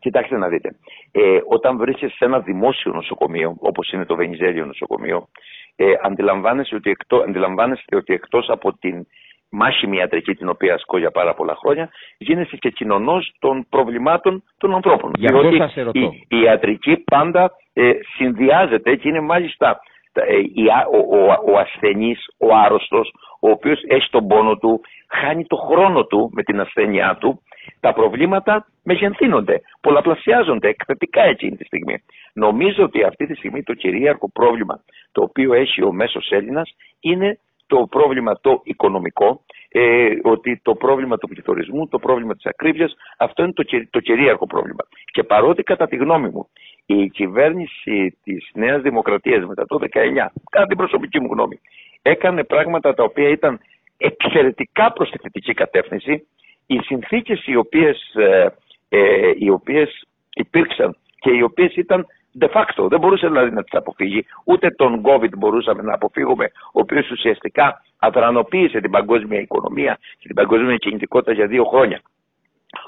Κοιτάξτε 0.00 0.36
να 0.36 0.48
δείτε. 0.48 0.76
Ε, 1.12 1.38
όταν 1.48 1.76
βρίσκεσαι 1.76 2.14
σε 2.16 2.24
ένα 2.24 2.40
δημόσιο 2.40 2.92
νοσοκομείο, 2.92 3.56
όπως 3.58 3.92
είναι 3.92 4.04
το 4.04 4.14
Βενιζέλιο 4.14 4.64
νοσοκομείο, 4.64 5.28
ε, 5.76 5.92
αντιλαμβάνεσαι, 6.02 6.74
ότι 6.74 6.90
εκτό, 6.90 7.16
αντιλαμβάνεστε 7.16 7.96
ότι 7.96 8.14
εκτός 8.14 8.48
από 8.48 8.72
την 8.78 9.06
μάχημη 9.48 9.96
ιατρική 9.96 10.34
την 10.34 10.48
οποία 10.48 10.74
ασκώ 10.74 10.98
για 10.98 11.10
πάρα 11.10 11.34
πολλά 11.34 11.54
χρόνια, 11.54 11.90
γίνεσαι 12.18 12.56
και 12.56 12.70
κοινωνός 12.70 13.34
των 13.38 13.66
προβλημάτων 13.68 14.42
των 14.58 14.74
ανθρώπων. 14.74 15.12
Για 15.14 15.30
Διότι 15.30 15.98
η, 15.98 16.26
η 16.28 16.40
ιατρική 16.40 16.96
πάντα 16.96 17.52
ε, 17.72 17.90
συνδυάζεται 18.16 18.96
και 18.96 19.08
είναι 19.08 19.20
μάλιστα 19.20 19.70
ε, 19.70 19.76
ο, 20.92 21.16
ο, 21.16 21.52
ο 21.52 21.58
ασθενής, 21.58 22.26
ο 22.38 22.54
άρρωστος, 22.54 23.14
ο 23.40 23.50
οποίος 23.50 23.82
έχει 23.88 24.10
τον 24.10 24.26
πόνο 24.26 24.56
του, 24.56 24.80
χάνει 25.08 25.44
το 25.46 25.56
χρόνο 25.56 26.04
του 26.04 26.30
με 26.32 26.42
την 26.42 26.60
ασθένειά 26.60 27.16
του, 27.20 27.42
τα 27.80 27.92
προβλήματα 27.92 28.66
μεγενθύνονται, 28.82 29.60
πολλαπλασιάζονται 29.80 30.68
εκθετικά 30.68 31.22
εκείνη 31.22 31.56
τη 31.56 31.64
στιγμή. 31.64 32.02
Νομίζω 32.32 32.84
ότι 32.84 33.02
αυτή 33.02 33.26
τη 33.26 33.34
στιγμή 33.34 33.62
το 33.62 33.74
κυρίαρχο 33.74 34.30
πρόβλημα 34.30 34.80
το 35.12 35.22
οποίο 35.22 35.54
έχει 35.54 35.82
ο 35.82 35.92
μέσος 35.92 36.30
Έλληνας 36.30 36.74
είναι 37.00 37.38
το 37.66 37.86
πρόβλημα 37.90 38.40
το 38.40 38.60
οικονομικό, 38.64 39.44
ε, 39.68 40.08
ότι 40.22 40.60
το 40.62 40.74
πρόβλημα 40.74 41.18
του 41.18 41.28
πληθωρισμού, 41.28 41.88
το 41.88 41.98
πρόβλημα 41.98 42.34
της 42.34 42.46
ακρίβειας, 42.46 42.94
αυτό 43.18 43.42
είναι 43.42 43.52
το, 43.52 43.64
το 43.90 44.00
κυρίαρχο 44.00 44.46
πρόβλημα. 44.46 44.84
Και 45.12 45.22
παρότι 45.22 45.62
κατά 45.62 45.86
τη 45.86 45.96
γνώμη 45.96 46.28
μου 46.28 46.48
η 46.86 47.08
κυβέρνηση 47.08 48.18
της 48.22 48.50
Νέας 48.54 48.82
Δημοκρατίας 48.82 49.44
μετά 49.44 49.66
το 49.66 49.78
19, 49.78 50.32
κατά 50.50 50.66
την 50.66 50.76
προσωπική 50.76 51.20
μου 51.20 51.28
γνώμη, 51.32 51.60
έκανε 52.02 52.44
πράγματα 52.44 52.94
τα 52.94 53.02
οποία 53.02 53.28
ήταν 53.28 53.60
εξαιρετικά 53.96 54.92
προς 54.92 55.10
τη 55.10 55.18
θετική 55.18 55.54
κατεύθυνση, 55.54 56.26
οι 56.66 56.78
συνθήκες 56.78 57.46
οι 57.46 57.56
οποίες, 57.56 58.14
ε, 58.14 58.46
ε, 58.88 59.32
οι 59.38 59.50
οποίες 59.50 60.06
υπήρξαν 60.34 60.96
και 61.18 61.30
οι 61.30 61.42
οποίες 61.42 61.76
ήταν 61.76 62.06
de 62.38 62.48
facto, 62.48 62.88
δεν 62.88 63.00
μπορούσε 63.00 63.26
δηλαδή 63.26 63.50
να 63.50 63.62
τις 63.62 63.74
αποφύγει, 63.74 64.26
ούτε 64.44 64.70
τον 64.70 65.02
COVID 65.04 65.36
μπορούσαμε 65.36 65.82
να 65.82 65.94
αποφύγουμε, 65.94 66.50
ο 66.66 66.80
οποίος 66.80 67.10
ουσιαστικά 67.10 67.82
αδρανοποίησε 67.98 68.80
την 68.80 68.90
παγκόσμια 68.90 69.40
οικονομία 69.40 69.98
και 70.18 70.26
την 70.26 70.34
παγκόσμια 70.34 70.76
κινητικότητα 70.76 71.32
για 71.32 71.46
δύο 71.46 71.64
χρόνια 71.64 72.00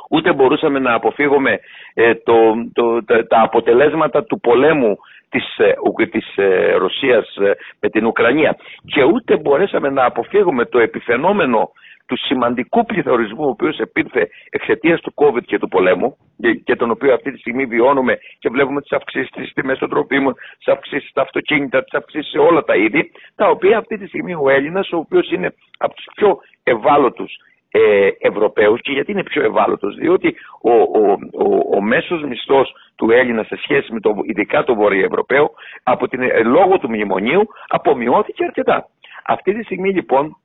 ούτε 0.09 0.33
μπορούσαμε 0.33 0.79
να 0.79 0.95
αποφύγουμε 0.95 1.61
ε, 1.95 2.15
το, 2.15 2.35
το, 2.73 3.05
τα, 3.05 3.41
αποτελέσματα 3.43 4.25
του 4.25 4.41
πολέμου 4.41 4.99
της, 5.29 5.59
ε, 5.59 6.07
της 6.07 6.37
ε, 6.37 6.73
Ρωσίας 6.73 7.37
ε, 7.37 7.53
με 7.81 7.89
την 7.89 8.07
Ουκρανία. 8.07 8.57
Και 8.85 9.03
ούτε 9.05 9.37
μπορέσαμε 9.37 9.91
να 9.91 10.05
αποφύγουμε 10.05 10.65
το 10.65 10.79
επιφαινόμενο 10.79 11.71
του 12.07 12.17
σημαντικού 12.17 12.85
πληθωρισμού 12.85 13.45
ο 13.45 13.49
οποίος 13.49 13.79
επήρθε 13.79 14.29
εξαιτίας 14.51 15.01
του 15.01 15.15
COVID 15.17 15.43
και 15.47 15.59
του 15.59 15.69
πολέμου 15.69 16.17
και 16.65 16.77
τον 16.77 16.91
οποίο 16.91 17.15
αυτή 17.15 17.33
τη 17.33 17.39
στιγμή 17.39 17.65
βιώνουμε 17.65 18.19
και 18.39 18.49
βλέπουμε 18.49 18.81
τις 18.81 18.93
αυξήσεις 18.93 19.29
στις 19.29 19.53
τιμές 19.53 19.79
των 19.79 19.89
τροφίμων, 19.89 20.35
τις 20.59 20.69
αυξήσεις 20.69 21.09
στα 21.09 21.23
αυτοκίνητα, 21.23 21.83
τις 21.83 21.95
αυξήσεις 21.95 22.31
σε 22.31 22.39
όλα 22.39 22.63
τα 22.63 22.77
είδη, 22.77 23.11
τα 23.35 23.49
οποία 23.49 23.79
αυτή 23.79 23.99
τη 23.99 24.07
στιγμή 24.07 24.35
ο 24.35 24.51
Έλληνας, 24.51 24.93
ο 24.93 24.97
οποίος 24.97 25.31
είναι 25.31 25.55
από 25.79 25.95
τους 25.95 26.07
πιο 26.15 26.39
ευάλωτους 26.63 27.33
ε, 27.71 28.09
Ευρωπαίους 28.19 28.81
και 28.81 28.93
γιατί 28.93 29.13
είναι 29.13 29.23
πιο 29.23 29.43
ευάλωτος 29.43 29.95
διότι 29.95 30.35
ο, 30.61 30.71
ο, 30.71 31.19
ο, 31.33 31.77
ο 31.77 31.81
μέσος 31.81 32.23
μισθός 32.23 32.75
του 32.97 33.11
Έλληνα 33.11 33.43
σε 33.43 33.57
σχέση 33.57 33.93
με 33.93 34.01
το, 34.01 34.15
ειδικά 34.23 34.65
το 34.65 34.75
Βορειοευρωπαίο 34.75 35.51
από 35.83 36.09
την, 36.09 36.21
ε, 36.23 36.43
λόγω 36.43 36.79
του 36.79 36.89
μνημονίου 36.89 37.49
απομειώθηκε 37.67 38.45
αρκετά. 38.45 38.89
Αυτή 39.27 39.55
τη 39.55 39.63
στιγμή 39.65 39.93
λοιπόν 39.93 40.37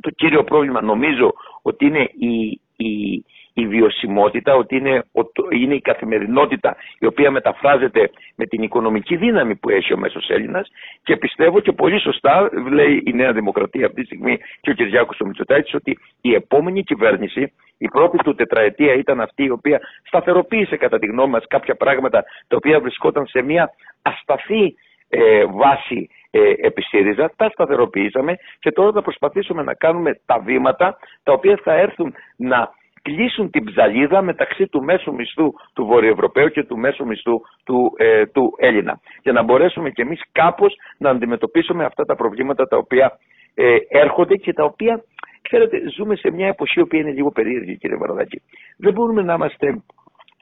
το 0.00 0.10
κύριο 0.10 0.44
πρόβλημα 0.44 0.80
νομίζω 0.80 1.32
ότι 1.62 1.86
είναι 1.86 2.10
η, 2.18 2.60
η, 2.76 3.24
η 3.54 3.66
βιωσιμότητα, 3.66 4.54
ότι 4.54 4.76
είναι, 4.76 5.04
είναι 5.50 5.74
η 5.74 5.80
καθημερινότητα 5.80 6.76
η 6.98 7.06
οποία 7.06 7.30
μεταφράζεται 7.30 8.10
με 8.34 8.46
την 8.46 8.62
οικονομική 8.62 9.16
δύναμη 9.16 9.56
που 9.56 9.70
έχει 9.70 9.92
ο 9.92 9.98
μέσος 9.98 10.28
Έλληνας. 10.28 10.68
Και 11.02 11.16
πιστεύω 11.16 11.60
και 11.60 11.72
πολύ 11.72 12.00
σωστά 12.00 12.50
λέει 12.70 13.02
η 13.06 13.12
Νέα 13.12 13.32
Δημοκρατία 13.32 13.86
αυτή 13.86 14.00
τη 14.00 14.06
στιγμή 14.06 14.38
και 14.60 14.70
ο 14.70 14.74
Κυριάκος 14.74 15.20
ο 15.20 15.26
Μητσοτάκης 15.26 15.74
ότι 15.74 15.98
η 16.20 16.34
επόμενη 16.34 16.82
κυβέρνηση, 16.82 17.52
η 17.78 17.88
πρώτη 17.88 18.16
του 18.16 18.34
τετραετία 18.34 18.94
ήταν 18.94 19.20
αυτή 19.20 19.44
η 19.44 19.50
οποία 19.50 19.80
σταθεροποίησε 20.06 20.76
κατά 20.76 20.98
τη 20.98 21.06
γνώμη 21.06 21.30
μας 21.30 21.44
κάποια 21.48 21.74
πράγματα 21.74 22.24
τα 22.48 22.56
οποία 22.56 22.80
βρισκόταν 22.80 23.26
σε 23.26 23.42
μια 23.42 23.70
ασταθή 24.02 24.74
ε, 25.08 25.44
βάση 25.44 26.08
ε, 26.30 26.52
επί 26.56 26.82
ΣΥΡΙΖΑ, 26.82 27.32
τα 27.36 27.48
σταθεροποιήσαμε 27.48 28.36
και 28.58 28.72
τώρα 28.72 28.92
θα 28.92 29.02
προσπαθήσουμε 29.02 29.62
να 29.62 29.74
κάνουμε 29.74 30.20
τα 30.26 30.38
βήματα 30.38 30.98
τα 31.22 31.32
οποία 31.32 31.60
θα 31.64 31.72
έρθουν 31.72 32.14
να 32.36 32.70
κλείσουν 33.02 33.50
την 33.50 33.64
ψαλίδα 33.64 34.22
μεταξύ 34.22 34.66
του 34.66 34.82
μέσου 34.82 35.14
μισθού 35.14 35.52
του 35.72 35.84
Βορειοευρωπαίου 35.84 36.48
και 36.48 36.64
του 36.64 36.78
μέσου 36.78 37.06
μισθού 37.06 37.40
του, 37.64 37.92
ε, 37.96 38.26
του 38.26 38.54
Έλληνα. 38.58 39.00
Για 39.22 39.32
να 39.32 39.42
μπορέσουμε 39.42 39.90
κι 39.90 40.00
εμείς 40.00 40.20
κάπως 40.32 40.74
να 40.98 41.10
αντιμετωπίσουμε 41.10 41.84
αυτά 41.84 42.04
τα 42.04 42.14
προβλήματα 42.14 42.66
τα 42.66 42.76
οποία 42.76 43.18
ε, 43.54 43.76
έρχονται 43.88 44.36
και 44.36 44.52
τα 44.52 44.64
οποία, 44.64 45.04
ξέρετε, 45.42 45.82
ζούμε 45.96 46.16
σε 46.16 46.30
μια 46.30 46.46
εποχή 46.46 46.78
η 46.78 46.82
οποία 46.82 47.00
είναι 47.00 47.12
λίγο 47.12 47.30
περίεργη 47.30 47.76
κύριε 47.76 47.96
Βαραδάκη. 47.96 48.42
Δεν 48.76 48.92
μπορούμε 48.92 49.22
να 49.22 49.34
είμαστε 49.34 49.82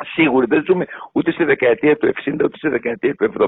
Σίγουροι 0.04 0.46
δεν 0.46 0.64
ζούμε 0.66 0.86
ούτε 1.12 1.30
στη 1.32 1.44
δεκαετία 1.44 1.96
του 1.96 2.12
60 2.24 2.32
ούτε 2.44 2.56
στη 2.56 2.68
δεκαετία 2.68 3.14
του 3.14 3.32
70 3.38 3.46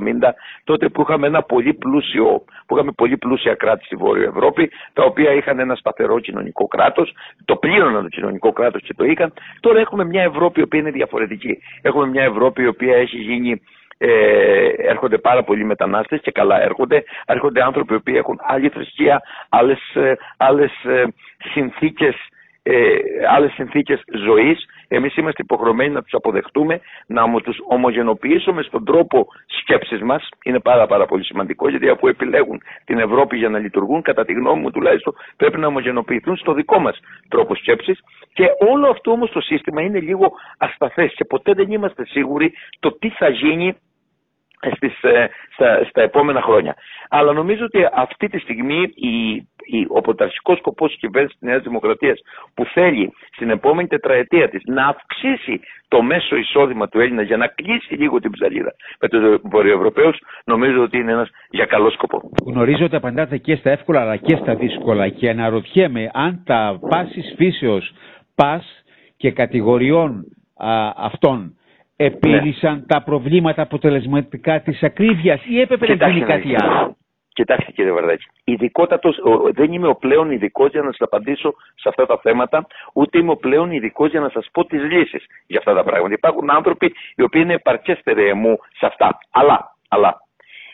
τότε 0.65 0.89
που 0.89 1.03
είχαμε 1.03 1.27
ένα 1.27 1.43
πολύ 1.43 1.75
πλούσιο, 1.75 2.45
που 2.67 2.77
είχαμε 2.77 2.93
πολύ 2.93 3.17
πλούσια 3.17 3.55
κράτη 3.55 3.85
στη 3.85 3.97
Βόρεια 3.97 4.25
Ευρώπη 4.25 4.71
τα 4.93 5.05
οποία 5.05 5.33
είχαν 5.33 5.59
ένα 5.59 5.75
σταθερό 5.75 6.21
κοινωνικό 6.21 6.67
κράτος, 6.67 7.15
το 7.45 7.57
πλήρωναν 7.57 8.03
το 8.03 8.09
κοινωνικό 8.09 8.53
κράτος 8.53 8.83
και 8.83 8.95
το 8.95 9.05
είχαν. 9.05 9.33
Τώρα 9.61 9.81
έχουμε 9.81 10.05
μια 10.05 10.23
Ευρώπη 10.23 10.61
η 10.61 10.63
οποία 10.63 10.81
είναι 10.81 10.91
διαφορετική. 10.91 11.59
Έχουμε 11.83 12.07
μια 12.07 12.23
Ευρώπη 12.23 12.63
η 12.63 12.67
οποία 12.67 12.97
έχει 12.97 13.17
γίνει 13.17 13.63
ε, 14.03 14.69
έρχονται 14.77 15.19
πάρα 15.19 15.43
πολλοί 15.43 15.65
μετανάστες 15.65 16.21
και 16.21 16.31
καλά 16.31 16.63
έρχονται. 16.63 17.05
Έρχονται 17.27 17.63
άνθρωποι 17.63 17.93
οι 17.93 17.97
οποίοι 17.97 18.15
έχουν 18.19 18.39
άλλη 18.43 18.69
θρησκεία, 18.69 19.23
άλλες, 19.49 19.95
ε, 19.95 20.17
άλλες 20.37 20.85
ε, 20.85 21.05
συνθήκες 21.53 22.15
ε, 22.63 22.99
άλλες 23.31 23.53
συνθήκες 23.53 24.03
ζωής 24.13 24.67
εμείς 24.93 25.17
είμαστε 25.17 25.43
υποχρεωμένοι 25.43 25.93
να 25.95 26.03
τους 26.03 26.15
αποδεχτούμε 26.15 26.81
να 27.07 27.41
τους 27.41 27.59
ομογενοποιήσουμε 27.69 28.63
στον 28.63 28.85
τρόπο 28.85 29.27
σκέψης 29.47 30.01
μας. 30.01 30.29
Είναι 30.45 30.61
πάρα 30.61 30.87
πάρα 30.87 31.07
πολύ 31.07 31.25
σημαντικό 31.25 31.69
γιατί 31.69 31.89
αφού 31.89 32.07
επιλέγουν 32.07 32.63
την 32.85 32.99
Ευρώπη 32.99 33.37
για 33.37 33.49
να 33.49 33.59
λειτουργούν 33.59 34.03
κατά 34.03 34.25
τη 34.25 34.33
γνώμη 34.33 34.61
μου 34.61 34.71
τουλάχιστον 34.71 35.15
πρέπει 35.37 35.59
να 35.59 35.67
ομογενοποιηθούν 35.67 36.37
στο 36.37 36.53
δικό 36.53 36.79
μας 36.79 36.99
τρόπο 37.29 37.55
σκέψης. 37.55 38.01
Και 38.33 38.47
όλο 38.69 38.91
αυτό 38.91 39.11
όμως 39.11 39.31
το 39.31 39.41
σύστημα 39.41 39.83
είναι 39.83 40.01
λίγο 40.01 40.33
ασταθές 40.59 41.13
και 41.15 41.25
ποτέ 41.25 41.53
δεν 41.53 41.71
είμαστε 41.71 42.07
σίγουροι 42.07 42.53
το 42.81 42.93
τι 42.93 43.09
θα 43.09 43.29
γίνει 43.29 43.77
στις, 44.77 45.03
ε, 45.03 45.29
στα, 45.53 45.85
στα 45.89 46.03
επόμενα 46.03 46.43
χρόνια. 46.43 46.75
Αλλά 47.09 47.33
νομίζω 47.33 47.65
ότι 47.65 47.89
αυτή 47.95 48.29
τη 48.29 48.39
στιγμή 48.39 48.83
η, 48.95 49.35
η, 49.65 49.87
ο 49.89 50.01
πρωταρχικός 50.01 50.59
σκοπός 50.59 50.91
της 50.91 51.01
κυβέρνησης 51.01 51.39
της 51.39 51.49
Νέας 51.49 51.63
Δημοκρατίας 51.63 52.21
που 52.55 52.65
θέλει 52.65 53.13
στην 53.35 53.51
επόμενη 53.51 53.89
τετραετία 53.89 54.49
της 54.49 54.63
να 54.65 54.87
αυξήσει 54.87 55.61
το 55.89 56.03
μέσο 56.03 56.37
εισόδημα 56.37 56.89
του 56.89 57.01
Έλληνα 57.01 57.23
για 57.23 57.37
να 57.37 57.47
κλείσει 57.47 57.95
λίγο 57.95 58.21
την 58.21 58.31
ψαλίδα 58.31 58.75
με 59.01 59.09
τους 59.09 59.41
Βορειοευρωπαίους 59.43 60.19
νομίζω 60.45 60.83
ότι 60.83 60.99
είναι 60.99 61.13
ένας 61.13 61.29
για 61.51 61.65
καλό 61.65 61.91
σκοπό. 61.91 62.31
Γνωρίζω 62.45 62.85
ότι 62.85 62.97
απαντάτε 62.97 63.37
και 63.37 63.57
στα 63.57 63.71
εύκολα 63.71 64.01
αλλά 64.01 64.17
και 64.17 64.37
στα 64.37 64.55
δύσκολα 64.55 65.09
και 65.09 65.31
αναρωτιέμαι 65.31 66.11
αν 66.13 66.43
τα 66.47 66.79
πάσης 66.89 67.35
φύσεως 67.37 67.93
πας 68.35 68.85
και 69.17 69.31
κατηγοριών 69.31 70.25
α, 70.57 70.93
αυτών 70.97 71.55
επίλυσαν 72.05 72.75
ναι. 72.75 72.83
τα 72.87 73.03
προβλήματα 73.03 73.63
αποτελεσματικά 73.63 74.61
της 74.61 74.83
ακρίβειας 74.83 75.41
ή 75.47 75.61
έπρεπε 75.61 75.95
να 75.95 76.09
γίνει 76.09 76.27
κάτι 76.27 76.55
άλλο; 76.63 76.97
Κοιτάξτε 77.33 77.73
κύριε 77.73 77.93
Βαρδάκη, 77.93 78.25
ειδικότατος, 78.45 79.17
δεν 79.53 79.73
είμαι 79.73 79.89
ο 79.89 79.95
πλέον 79.95 80.31
ειδικός 80.31 80.71
για 80.71 80.83
να 80.83 80.87
σας 80.87 81.01
απαντήσω 81.01 81.55
σε 81.75 81.89
αυτά 81.89 82.07
τα 82.07 82.19
θέματα, 82.23 82.67
ούτε 82.93 83.19
είμαι 83.19 83.31
ο 83.31 83.37
πλέον 83.37 83.71
ειδικός 83.71 84.11
για 84.11 84.21
να 84.21 84.29
σας 84.29 84.49
πω 84.53 84.65
τις 84.65 84.83
λύσεις 84.83 85.27
για 85.47 85.59
αυτά 85.59 85.75
τα 85.75 85.83
πράγματα. 85.85 86.15
Υπάρχουν 86.15 86.51
άνθρωποι 86.51 86.95
οι 87.17 87.23
οποίοι 87.23 87.43
είναι 87.45 87.55
επαρκέστεροι 87.55 88.35
μου 88.35 88.59
σε 88.79 88.87
αυτά. 88.87 89.19
Αλλά, 89.31 89.77
αλλά 89.89 90.21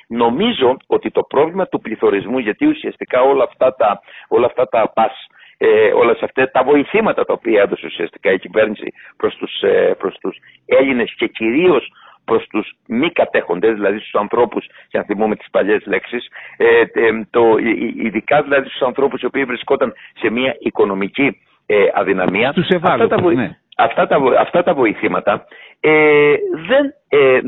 νομίζω 0.06 0.76
ότι 0.86 1.10
το 1.10 1.22
πρόβλημα 1.22 1.66
του 1.66 1.80
πληθωρισμού, 1.80 2.38
γιατί 2.38 2.66
ουσιαστικά 2.66 3.20
όλα 3.20 3.44
αυτά 3.44 3.74
τα, 3.74 4.00
όλα 4.28 4.46
αυτά 4.46 4.68
τα 4.68 4.92
πας, 4.94 5.26
ε, 5.58 5.92
όλα 5.92 6.16
αυτά 6.22 6.50
τα 6.50 6.62
βοηθήματα 6.64 7.24
τα 7.24 7.32
οποία 7.32 7.62
έδωσε 7.62 7.86
ουσιαστικά 7.86 8.32
η 8.32 8.38
κυβέρνηση 8.38 8.92
προς 9.16 9.34
τους, 9.36 9.62
ε, 9.62 9.94
προς 9.98 10.18
τους 10.20 10.36
Έλληνες 10.66 11.14
και 11.16 11.26
κυρίως 11.26 11.90
προς 12.24 12.46
τους 12.46 12.72
μη 12.86 13.10
κατέχοντες, 13.10 13.74
δηλαδή 13.74 13.98
στους 13.98 14.14
ανθρώπους, 14.14 14.66
για 14.90 15.00
να 15.00 15.06
θυμούμε 15.06 15.36
τις 15.36 15.50
παλιές 15.50 15.86
λέξεις, 15.86 16.28
ε, 16.56 16.84
το, 17.30 17.56
ειδικά 18.04 18.42
δηλαδή 18.42 18.68
στους 18.68 18.82
ανθρώπους 18.82 19.20
οι 19.20 19.26
οποίοι 19.26 19.44
βρισκόταν 19.44 19.92
σε 20.20 20.30
μια 20.30 20.56
οικονομική 20.58 21.40
ε, 21.66 21.76
αδυναμία. 21.94 22.52
Τους 22.52 22.68
αυτά, 22.70 23.08
τα 23.08 23.20
ναι. 23.20 23.58
αυτά, 23.76 24.06
τα, 24.06 24.18
αυτά 24.38 24.62
τα 24.62 24.74
βοηθήματα 24.74 25.46
ε, 25.80 26.34
δεν 26.66 26.94
ε, 27.08 27.40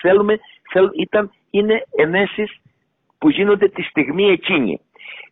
θέλουμε, 0.00 0.38
ήταν, 1.00 1.30
είναι 1.50 1.84
ενέσεις 1.96 2.60
που 3.18 3.30
γίνονται 3.30 3.68
τη 3.68 3.82
στιγμή 3.82 4.30
εκείνη 4.30 4.80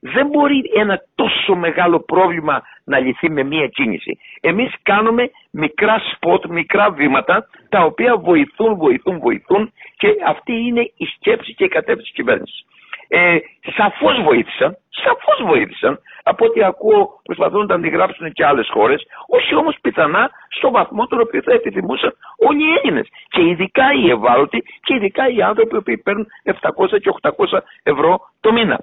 δεν 0.01 0.27
μπορεί 0.27 0.71
ένα 0.75 1.03
τόσο 1.15 1.55
μεγάλο 1.55 2.01
πρόβλημα 2.01 2.63
να 2.85 2.99
λυθεί 2.99 3.31
με 3.31 3.43
μία 3.43 3.67
κίνηση. 3.67 4.19
Εμείς 4.41 4.75
κάνουμε 4.83 5.31
μικρά 5.51 6.03
σποτ, 6.15 6.47
μικρά 6.47 6.91
βήματα, 6.91 7.49
τα 7.69 7.83
οποία 7.85 8.17
βοηθούν, 8.17 8.77
βοηθούν, 8.77 9.19
βοηθούν 9.19 9.73
και 9.97 10.09
αυτή 10.27 10.53
είναι 10.53 10.81
η 10.97 11.05
σκέψη 11.05 11.55
και 11.55 11.65
η 11.65 11.69
κατεύθυνση 11.69 12.13
της 12.13 12.13
κυβέρνησης. 12.13 12.65
Ε, 13.13 13.39
σαφώς 13.77 14.23
βοήθησαν, 14.23 14.77
σαφώς 14.91 15.43
βοήθησαν, 15.47 16.01
από 16.23 16.45
ό,τι 16.45 16.63
ακούω 16.63 17.21
προσπαθούν 17.23 17.61
να 17.61 17.67
τα 17.67 17.75
αντιγράψουν 17.75 18.33
και 18.33 18.45
άλλες 18.45 18.69
χώρες, 18.73 19.07
όχι 19.27 19.55
όμως 19.55 19.77
πιθανά 19.81 20.31
στο 20.49 20.71
βαθμό 20.71 21.07
τον 21.07 21.21
οποίο 21.21 21.43
θα 21.43 21.53
επιθυμούσαν 21.53 22.13
όλοι 22.37 22.63
οι 22.63 22.73
Έλληνες. 22.79 23.09
Και 23.29 23.43
ειδικά 23.43 23.93
οι 23.93 24.11
ευάλωτοι 24.11 24.63
και 24.83 24.95
ειδικά 24.95 25.29
οι 25.29 25.43
άνθρωποι 25.43 25.83
που 25.83 26.03
παίρνουν 26.03 26.27
700 26.45 27.01
και 27.01 27.11
800 27.21 27.59
ευρώ 27.83 28.21
το 28.41 28.53
μήνα. 28.53 28.79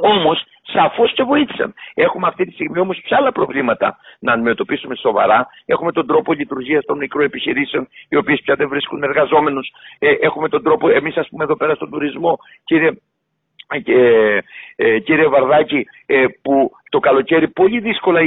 Όμως, 0.00 0.44
σαφώς 0.62 1.12
και 1.12 1.22
βοήθησαν. 1.22 1.74
Έχουμε 1.94 2.26
αυτή 2.26 2.44
τη 2.44 2.52
στιγμή 2.52 2.78
όμως 2.78 3.02
και 3.02 3.14
άλλα 3.14 3.32
προβλήματα 3.32 3.96
να 4.20 4.32
αντιμετωπίσουμε 4.32 4.94
σοβαρά. 4.94 5.48
Έχουμε 5.66 5.92
τον 5.92 6.06
τρόπο 6.06 6.32
λειτουργίας 6.32 6.84
των 6.84 6.96
μικροεπιχειρήσεων, 6.98 7.88
οι 8.08 8.16
οποίες 8.16 8.40
πια 8.40 8.54
δεν 8.54 8.68
βρίσκουν 8.68 9.02
εργαζόμενους. 9.02 9.72
Ε, 9.98 10.10
έχουμε 10.20 10.48
τον 10.48 10.62
τρόπο, 10.62 10.88
εμείς, 10.88 11.16
ας 11.16 11.28
πούμε, 11.28 11.44
εδώ 11.44 11.56
πέρα 11.56 11.74
στον 11.74 11.90
τουρισμό, 11.90 12.38
κύριε 12.64 12.88
ε, 12.88 12.92
ε, 12.92 12.96
κύριε 15.04 15.28
Βαρδάκη 15.28 15.86
ε, 16.06 16.24
που 16.42 16.70
το 16.90 16.98
καλοκαίρι 16.98 17.48
πολύ 17.48 17.80
δύσκολα 17.80 18.20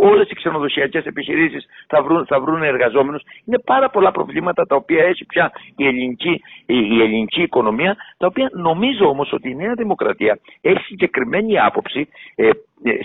όλες 0.00 0.30
οι 0.30 0.34
ξενοδοσιακές 0.34 1.04
επιχειρήσεις 1.04 1.66
θα 1.86 2.02
βρουν, 2.02 2.26
θα 2.26 2.40
βρουν 2.40 2.62
εργαζόμενους. 2.62 3.22
Είναι 3.44 3.58
πάρα 3.58 3.90
πολλά 3.90 4.10
προβλήματα 4.10 4.66
τα 4.66 4.76
οποία 4.76 5.04
έχει 5.04 5.24
πια 5.24 5.52
η 5.76 5.86
ελληνική, 5.86 6.42
η, 6.66 7.00
ελληνική 7.02 7.42
οικονομία 7.42 7.96
τα 8.16 8.26
οποία 8.26 8.50
νομίζω 8.52 9.08
όμως 9.08 9.32
ότι 9.32 9.50
η 9.50 9.54
Νέα 9.54 9.74
Δημοκρατία 9.74 10.38
έχει 10.60 10.80
συγκεκριμένη 10.80 11.58
άποψη 11.58 12.08
ε, 12.34 12.50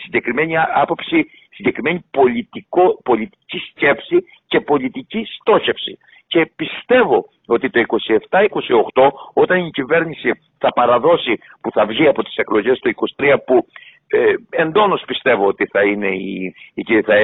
συγκεκριμένη 0.04 0.54
άποψη 0.74 1.30
συγκεκριμένη 1.50 2.06
πολιτικό, 2.12 3.00
πολιτική 3.04 3.58
σκέψη 3.58 4.26
και 4.48 4.60
πολιτική 4.60 5.28
στόχευση 5.40 5.98
και 6.32 6.52
πιστεύω 6.56 7.26
ότι 7.48 7.70
το 7.70 7.82
27-28 8.30 9.10
όταν 9.34 9.66
η 9.66 9.72
κυβέρνηση 9.72 10.32
θα 10.58 10.70
παραδώσει 10.72 11.40
που 11.62 11.72
θα 11.72 11.86
βγει 11.86 12.08
από 12.08 12.24
τις 12.24 12.36
εκλογές 12.36 12.80
το 12.80 12.92
23 13.18 13.36
που 13.46 13.68
ε, 14.08 14.34
εντόνως 14.50 15.04
πιστεύω 15.08 15.48
ότι 15.48 15.66
θα 15.66 15.82
είναι 15.84 16.08
η, 16.08 16.54
η, 16.74 17.02
θα, 17.02 17.16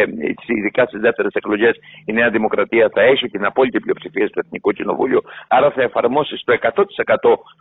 ειδικά 0.45 0.85
στις 0.85 0.99
δεύτερες 0.99 1.31
εκλογές 1.33 1.75
η 2.05 2.13
Νέα 2.13 2.29
Δημοκρατία 2.29 2.89
θα 2.93 3.01
έχει 3.01 3.27
την 3.29 3.45
απόλυτη 3.45 3.79
πλειοψηφία 3.79 4.27
στο 4.27 4.39
Εθνικό 4.45 4.71
Κοινοβούλιο 4.71 5.21
άρα 5.47 5.71
θα 5.71 5.81
εφαρμόσει 5.81 6.37
στο 6.37 6.55
100% 6.61 6.73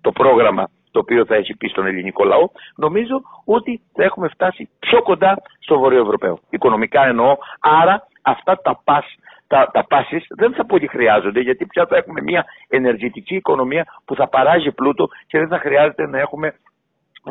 το 0.01 0.13
πρόγραμμα 0.13 0.71
το 0.91 0.99
οποίο 0.99 1.25
θα 1.25 1.35
έχει 1.35 1.57
πει 1.57 1.69
στον 1.69 1.87
ελληνικό 1.87 2.25
λαό 2.25 2.49
νομίζω 2.77 3.23
ότι 3.45 3.81
θα 3.93 4.05
έχουμε 4.05 4.29
φτάσει 4.29 4.69
πιο 4.79 5.03
κοντά 5.03 5.43
στο 5.59 5.79
Βορειοευρωπαίο. 5.79 6.39
Οικονομικά 6.51 7.07
εννοώ 7.07 7.37
άρα 7.61 8.07
αυτά 8.23 8.61
τα 8.63 8.81
πας 8.85 9.05
τα, 9.47 9.71
τα 9.73 9.85
πάσεις 9.87 10.25
δεν 10.29 10.53
θα 10.53 10.67
πολύ 10.67 10.87
χρειάζονται 10.87 11.41
γιατί 11.41 11.67
πια 11.67 11.87
θα 11.87 11.97
έχουμε 11.97 12.21
μια 12.23 12.45
ενεργητική 12.69 13.35
οικονομία 13.35 13.85
που 14.05 14.15
θα 14.15 14.29
παράγει 14.29 14.73
πλούτο 14.73 15.09
και 15.27 15.39
δεν 15.39 15.49
θα 15.49 15.59
χρειάζεται 15.59 16.07
να 16.07 16.19
έχουμε 16.19 16.55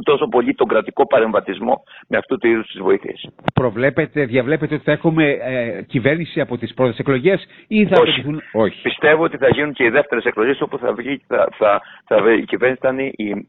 τόσο 0.03 0.27
πολύ 0.27 0.53
τον 0.53 0.67
κρατικό 0.67 1.07
παρεμβατισμό 1.07 1.83
με 2.07 2.17
αυτού 2.17 2.37
του 2.37 2.47
είδους 2.47 2.67
τις 2.67 2.81
βοήθειες. 2.81 3.29
Προβλέπετε, 3.53 4.25
διαβλέπετε 4.25 4.73
ότι 4.73 4.83
θα 4.83 4.91
έχουμε 4.91 5.29
ε, 5.29 5.81
κυβέρνηση 5.81 6.41
από 6.41 6.57
τις 6.57 6.73
πρώτες 6.73 6.97
εκλογές 6.97 7.47
ή 7.67 7.87
θα 7.87 8.01
Όχι. 8.01 8.25
Όχι. 8.53 8.81
Πιστεύω 8.81 9.23
ότι 9.23 9.37
θα 9.37 9.49
γίνουν 9.49 9.73
και 9.73 9.83
οι 9.83 9.89
δεύτερες 9.89 10.25
εκλογές 10.25 10.61
όπου 10.61 10.77
θα 10.77 10.93
βγει, 10.93 11.21
θα, 11.27 11.47
θα, 11.57 11.81
θα, 12.05 12.33
η 12.39 12.45
κυβέρνηση 12.45 12.81
θα 12.81 12.89
είναι 12.89 13.03
η, 13.03 13.47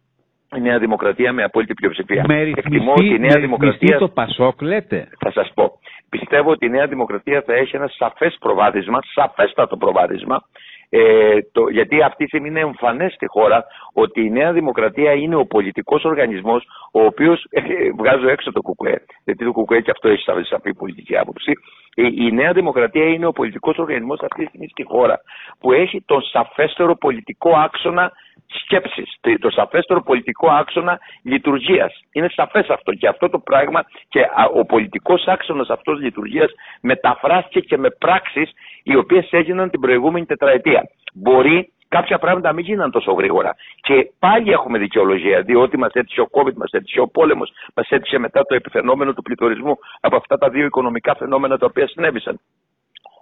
η 0.57 0.61
Νέα 0.61 0.79
Δημοκρατία 0.79 1.33
με 1.33 1.43
απόλυτη 1.43 1.75
πλειοψηφία. 1.75 2.25
Με 2.27 2.43
ρυθμιστή, 2.43 3.05
η 3.05 3.19
Νέα 3.19 3.41
Δημοκρατία. 3.41 3.99
το 3.99 4.09
Πασόκ, 4.09 4.63
λέτε. 4.63 5.09
Θα 5.19 5.31
σας 5.33 5.51
πω 5.55 5.79
πιστεύω 6.09 6.51
ότι 6.51 6.67
η 6.67 6.69
Νέα 6.69 6.87
Δημοκρατία 6.87 7.43
θα 7.47 7.55
έχει 7.55 7.77
ένα 7.77 7.89
σαφές 7.89 8.37
προβάδισμα, 8.41 8.99
σαφέστατο 9.15 9.77
προβάδισμα, 9.77 10.43
ε, 10.89 11.39
το, 11.53 11.69
γιατί 11.69 12.03
αυτή 12.03 12.23
τη 12.23 12.29
στιγμή 12.29 12.49
είναι 12.49 12.61
εμφανές 12.61 13.13
στη 13.13 13.27
χώρα 13.27 13.65
ότι 13.93 14.21
η 14.21 14.31
Νέα 14.31 14.53
Δημοκρατία 14.53 15.13
είναι 15.13 15.37
ο 15.37 15.47
πολιτικός 15.47 16.05
οργανισμός 16.05 16.67
ο 16.93 17.05
οποίος, 17.05 17.47
ε, 17.51 17.63
βγάζω 17.99 18.29
έξω 18.29 18.53
το 18.53 18.61
ΚΚΕ, 18.63 19.05
γιατί 19.25 19.45
το 19.45 19.53
ΚΚΕ 19.53 19.81
και 19.81 19.91
αυτό 19.91 20.09
έχει 20.09 20.23
σαφή 20.43 20.75
πολιτική 20.75 21.17
άποψη, 21.17 21.53
η, 21.95 22.15
η 22.17 22.33
Νέα 22.33 22.53
Δημοκρατία 22.53 23.05
είναι 23.05 23.27
ο 23.27 23.33
πολιτικός 23.33 23.79
οργανισμός 23.79 24.21
αυτή 24.21 24.43
τη 24.43 24.49
στιγμή 24.49 24.69
στη 24.69 24.85
χώρα 24.85 25.21
που 25.61 25.73
έχει 25.73 26.03
τον 26.07 26.23
σαφέστερο 26.23 26.97
πολιτικό 26.97 27.51
άξονα 27.57 28.13
σκέψης, 28.47 29.17
το 29.41 29.51
σαφέστερο 29.51 30.03
πολιτικό 30.03 30.49
άξονα 30.51 30.99
λειτουργίας. 31.23 32.01
Είναι 32.13 32.29
σαφές 32.35 32.69
αυτό 32.69 32.93
και 32.93 33.09
αυτό 33.09 33.29
το 33.29 33.39
πράγμα 33.39 33.85
και 34.09 34.21
ο 34.55 34.65
πολιτικός 34.65 35.27
άξονας 35.27 35.69
αυτός 35.69 36.01
λειτουργίας 36.01 36.53
μεταφράστηκε 36.81 37.61
και 37.61 37.79
με 37.79 37.91
πράξεις 37.91 38.53
οι 38.89 38.97
οποίες 38.97 39.29
έγιναν 39.31 39.71
την 39.71 39.81
προηγούμενη 39.81 40.27
τετραετία. 40.27 40.91
Μπορεί 41.15 41.73
κάποια 41.89 42.19
πράγματα 42.19 42.49
να 42.49 42.55
μην 42.55 42.65
γίναν 42.65 42.91
τόσο 42.91 43.13
γρήγορα. 43.13 43.57
Και 43.81 44.11
πάλι 44.19 44.51
έχουμε 44.51 44.79
δικαιολογία, 44.79 45.43
διότι 45.43 45.77
μας 45.79 45.93
έτυχε 45.93 46.21
ο 46.21 46.29
COVID, 46.31 46.55
μας 46.55 46.71
έτυχε 46.71 47.01
ο 47.01 47.09
πόλεμος, 47.09 47.53
μας 47.75 47.89
έτυχε 47.89 48.19
μετά 48.19 48.45
το 48.47 48.55
επιφαινόμενο 48.55 49.13
του 49.13 49.23
πληθωρισμού 49.23 49.79
από 50.01 50.17
αυτά 50.17 50.39
τα 50.39 50.49
δύο 50.49 50.65
οικονομικά 50.65 51.15
φαινόμενα 51.17 51.59
τα 51.59 51.67
οποία 51.67 51.89
συνέβησαν. 51.89 52.41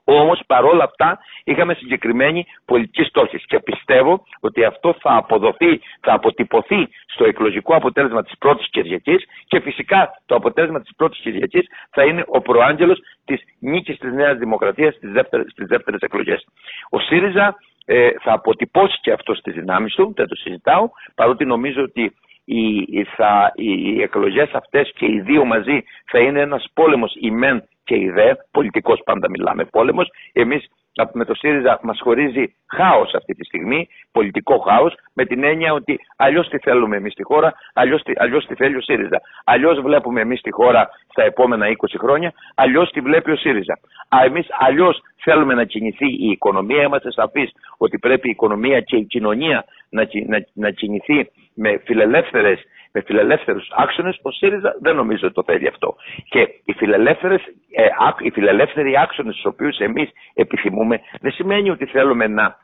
Όμως 0.05 0.41
παρόλα 0.47 0.85
αυτά 0.85 1.19
είχαμε 1.45 1.75
συγκεκριμένη 1.75 2.47
πολιτική 2.65 3.03
στόχη 3.03 3.39
και 3.47 3.61
πιστεύω 3.61 4.25
ότι 4.41 4.65
αυτό 4.65 4.97
θα 5.01 5.17
αποδοθεί, 5.17 5.81
θα 6.01 6.13
αποτυπωθεί 6.13 6.89
στο 7.07 7.25
εκλογικό 7.25 7.75
αποτέλεσμα 7.75 8.23
της 8.23 8.39
πρώτης 8.39 8.69
Κυριακής 8.71 9.25
και 9.47 9.61
φυσικά 9.61 10.21
το 10.27 10.35
αποτέλεσμα 10.35 10.81
της 10.81 10.91
πρώτης 10.97 11.21
Κυριακής 11.21 11.67
θα 11.91 12.05
είναι 12.05 12.25
ο 12.27 12.41
προάγγελος 12.41 12.99
της 13.25 13.41
νίκης 13.59 13.99
της 13.99 14.13
Νέας 14.13 14.39
Δημοκρατίας 14.39 14.95
στις 14.95 15.11
δεύτερες, 15.13 15.51
στις 15.51 15.67
δεύτερες 15.67 16.01
εκλογές. 16.01 16.47
Ο 16.91 16.99
ΣΥΡΙΖΑ 17.01 17.57
ε, 17.85 18.11
θα 18.21 18.33
αποτυπώσει 18.33 18.99
και 19.01 19.13
αυτό 19.13 19.35
στις 19.35 19.55
δυνάμεις 19.55 19.95
του, 19.95 20.13
δεν 20.17 20.29
το 20.29 20.35
συζητάω, 20.35 20.89
παρότι 21.15 21.45
νομίζω 21.45 21.83
ότι 21.83 22.15
οι, 22.45 23.05
θα, 23.05 23.53
οι 23.55 24.03
εκλογές 24.03 24.51
αυτές 24.53 24.93
και 24.97 25.07
οι 25.07 25.21
δύο 25.21 25.45
μαζί 25.45 25.85
θα 26.07 26.19
είναι 26.19 26.41
ένας 26.41 26.67
πόλεμος 26.75 27.17
ημέν 27.21 27.69
και 27.85 27.97
η 27.97 28.11
ΔΕ, 28.11 28.35
πολιτικός 28.51 29.01
πάντα 29.05 29.31
μιλάμε 29.31 29.65
πόλεμος, 29.65 30.13
εμείς 30.33 30.71
με 31.13 31.25
το 31.25 31.35
ΣΥΡΙΖΑ 31.35 31.79
μας 31.83 32.01
χωρίζει 32.03 32.55
χάος 32.75 33.15
αυτή 33.15 33.35
τη 33.35 33.45
στιγμή, 33.45 33.89
πολιτικό 34.13 34.59
χάος, 34.59 34.95
με 35.13 35.25
την 35.25 35.45
έννοια 35.45 35.73
ότι 35.73 36.01
αλλιώς 36.17 36.49
τι 36.49 36.59
θέλουμε 36.59 36.97
εμείς 36.97 37.13
στη 37.13 37.23
χώρα, 37.23 37.55
αλλιώς, 37.75 38.03
αλλιώς 38.17 38.47
τι 38.47 38.55
θέλει 38.55 38.77
ο 38.77 38.81
ΣΥΡΙΖΑ. 38.81 39.21
Αλλιώς 39.45 39.81
βλέπουμε 39.81 40.21
εμείς 40.21 40.41
τη 40.41 40.51
χώρα 40.51 40.89
στα 41.11 41.23
επόμενα 41.23 41.67
20 41.69 41.73
χρόνια, 41.99 42.33
αλλιώς 42.55 42.91
τη 42.91 43.01
βλέπει 43.01 43.31
ο 43.31 43.37
ΣΥΡΙΖΑ. 43.37 43.79
Α, 44.09 44.25
εμείς 44.25 44.47
αλλιώς 44.59 45.03
θέλουμε 45.17 45.55
να 45.55 45.65
κινηθεί 45.65 46.07
η 46.07 46.29
οικονομία, 46.31 46.83
είμαστε 46.83 47.13
σαφείς 47.13 47.51
ότι 47.77 47.99
πρέπει 47.99 48.29
η 48.29 48.31
οικονομία 48.31 48.81
και 48.81 48.97
η 48.97 49.05
κοινωνία 49.05 49.65
να, 49.91 50.09
να, 50.27 50.45
να 50.53 50.71
κινηθεί 50.71 51.31
με 51.55 51.81
φιλελεύθερες 51.85 52.65
με 52.95 53.03
φιλελεύθερους 53.07 53.69
άξονες, 53.77 54.19
ο 54.23 54.31
ΣΥΡΙΖΑ 54.31 54.77
δεν 54.81 54.95
νομίζω 54.97 55.27
ότι 55.27 55.35
το 55.35 55.43
θέλει 55.47 55.69
αυτό. 55.69 55.97
Και 56.29 56.41
οι, 56.65 56.73
φιλελεύθερες, 56.73 57.43
ε, 57.71 57.87
οι 58.19 58.31
φιλελεύθεροι 58.31 58.99
άξονες, 58.99 59.35
του 59.37 59.51
οποίους 59.53 59.79
εμείς 59.79 60.11
επιθυμούμε, 60.35 61.01
δεν 61.21 61.33
σημαίνει 61.33 61.71
ότι 61.71 61.87
θέλουμε 61.87 62.27
να 62.27 62.63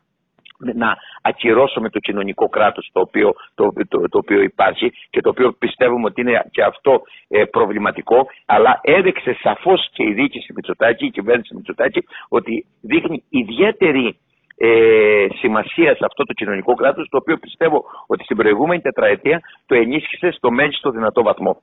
να 0.75 0.97
ακυρώσουμε 1.23 1.89
το 1.91 1.99
κοινωνικό 1.99 2.49
κράτος 2.49 2.91
το 2.93 3.01
οποίο, 3.01 3.33
το, 3.55 3.73
το, 3.89 4.09
το 4.09 4.19
οποίο 4.19 4.41
υπάρχει 4.43 4.93
και 5.11 5.21
το 5.21 5.29
οποίο 5.29 5.53
πιστεύουμε 5.53 6.05
ότι 6.05 6.21
είναι 6.21 6.45
και 6.51 6.63
αυτό 6.63 7.03
ε, 7.29 7.45
προβληματικό 7.45 8.27
αλλά 8.47 8.81
έδειξε 8.83 9.37
σαφώς 9.43 9.89
και 9.93 10.03
η 10.03 10.13
διοίκηση 10.13 10.53
Μητσοτάκη, 10.53 11.07
η 11.07 11.11
κυβέρνηση 11.11 11.55
Μητσοτάκη 11.55 12.01
ότι 12.29 12.67
δείχνει 12.81 13.23
ιδιαίτερη 13.29 14.19
ε, 14.63 15.27
σημασίας 15.39 15.97
σε 15.97 16.05
αυτό 16.05 16.25
το 16.25 16.33
κοινωνικό 16.33 16.75
κράτος 16.75 17.09
το 17.09 17.17
οποίο 17.17 17.37
πιστεύω 17.37 17.85
ότι 18.07 18.25
στην 18.25 18.37
προηγούμενη 18.37 18.81
τετραετία 18.81 19.41
το 19.67 19.75
ενίσχυσε 19.75 20.31
στο 20.31 20.51
μέγιστο 20.51 20.91
δυνατό 20.91 21.23
βαθμό. 21.23 21.61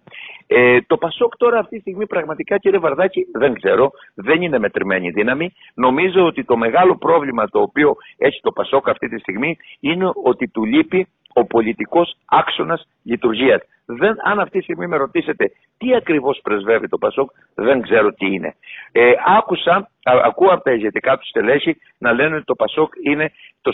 Ε, 0.48 0.82
το 0.88 0.98
Πασόκ 0.98 1.38
τώρα 1.38 1.60
αυτή 1.60 1.76
τη 1.76 1.82
στιγμή 1.82 2.08
πραγματικά 2.08 2.58
κύριε 2.58 2.80
Βαρδάκη 2.80 3.28
δεν 3.34 3.54
ξέρω, 3.54 3.92
δεν 4.14 4.42
είναι 4.42 4.60
μετρημένη 4.60 5.10
δύναμη. 5.10 5.54
Νομίζω 5.74 6.26
ότι 6.26 6.44
το 6.44 6.58
μεγάλο 6.58 6.98
πρόβλημα 6.98 7.50
το 7.50 7.62
οποίο 7.62 7.96
έχει 8.18 8.40
το 8.42 8.52
Πασόκ 8.52 8.90
αυτή 8.90 9.08
τη 9.10 9.20
στιγμή 9.20 9.58
είναι 9.80 10.12
ότι 10.24 10.48
του 10.48 10.66
λείπει 10.66 11.08
ο 11.40 11.46
πολιτικός 11.46 12.18
άξονας 12.26 12.88
λειτουργίας. 13.04 13.62
Δεν, 13.86 14.16
αν 14.24 14.40
αυτή 14.40 14.58
τη 14.58 14.64
στιγμή 14.64 14.88
με 14.88 14.98
ρωτήσετε 14.98 15.52
τι 15.78 15.96
ακριβώς 15.96 16.40
πρεσβεύει 16.44 16.88
το 16.88 16.98
Πασόκ, 16.98 17.30
δεν 17.56 17.82
ξέρω 17.82 18.14
τι 18.14 18.26
είναι. 18.26 18.56
Ε, 18.92 19.12
άκουσα, 19.38 19.90
ακούω 20.04 20.52
από 20.54 20.64
τα 20.64 20.72
ηγετικά 20.72 21.18
του 21.18 21.28
στελέχη 21.28 21.78
να 21.98 22.12
λένε 22.14 22.36
ότι 22.36 22.46
το 22.46 22.56
Πασόκ 22.56 22.94
είναι 23.04 23.32
το, 23.62 23.72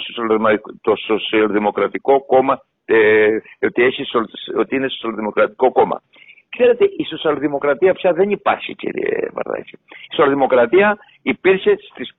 το 0.82 0.96
σοσιαλδημοκρατικό 0.96 2.26
κόμμα, 2.26 2.62
ε, 2.86 3.28
ότι, 3.62 3.84
έχει, 3.84 4.04
ότι 4.58 4.76
είναι 4.76 4.88
σοσιαλδημοκρατικό 4.90 5.72
κόμμα. 5.72 6.02
Ξέρετε, 6.50 6.86
η 6.98 7.04
σοσιαλδημοκρατία 7.10 7.94
πια 7.94 8.14
δεν 8.14 8.30
υπάρχει, 8.30 8.76
κύριε 8.76 9.30
Βαρδάκη. 9.34 9.76
Η 9.76 10.06
σοσιαλδημοκρατία 10.10 10.98
υπήρχε 11.22 11.78
στις 11.92 12.16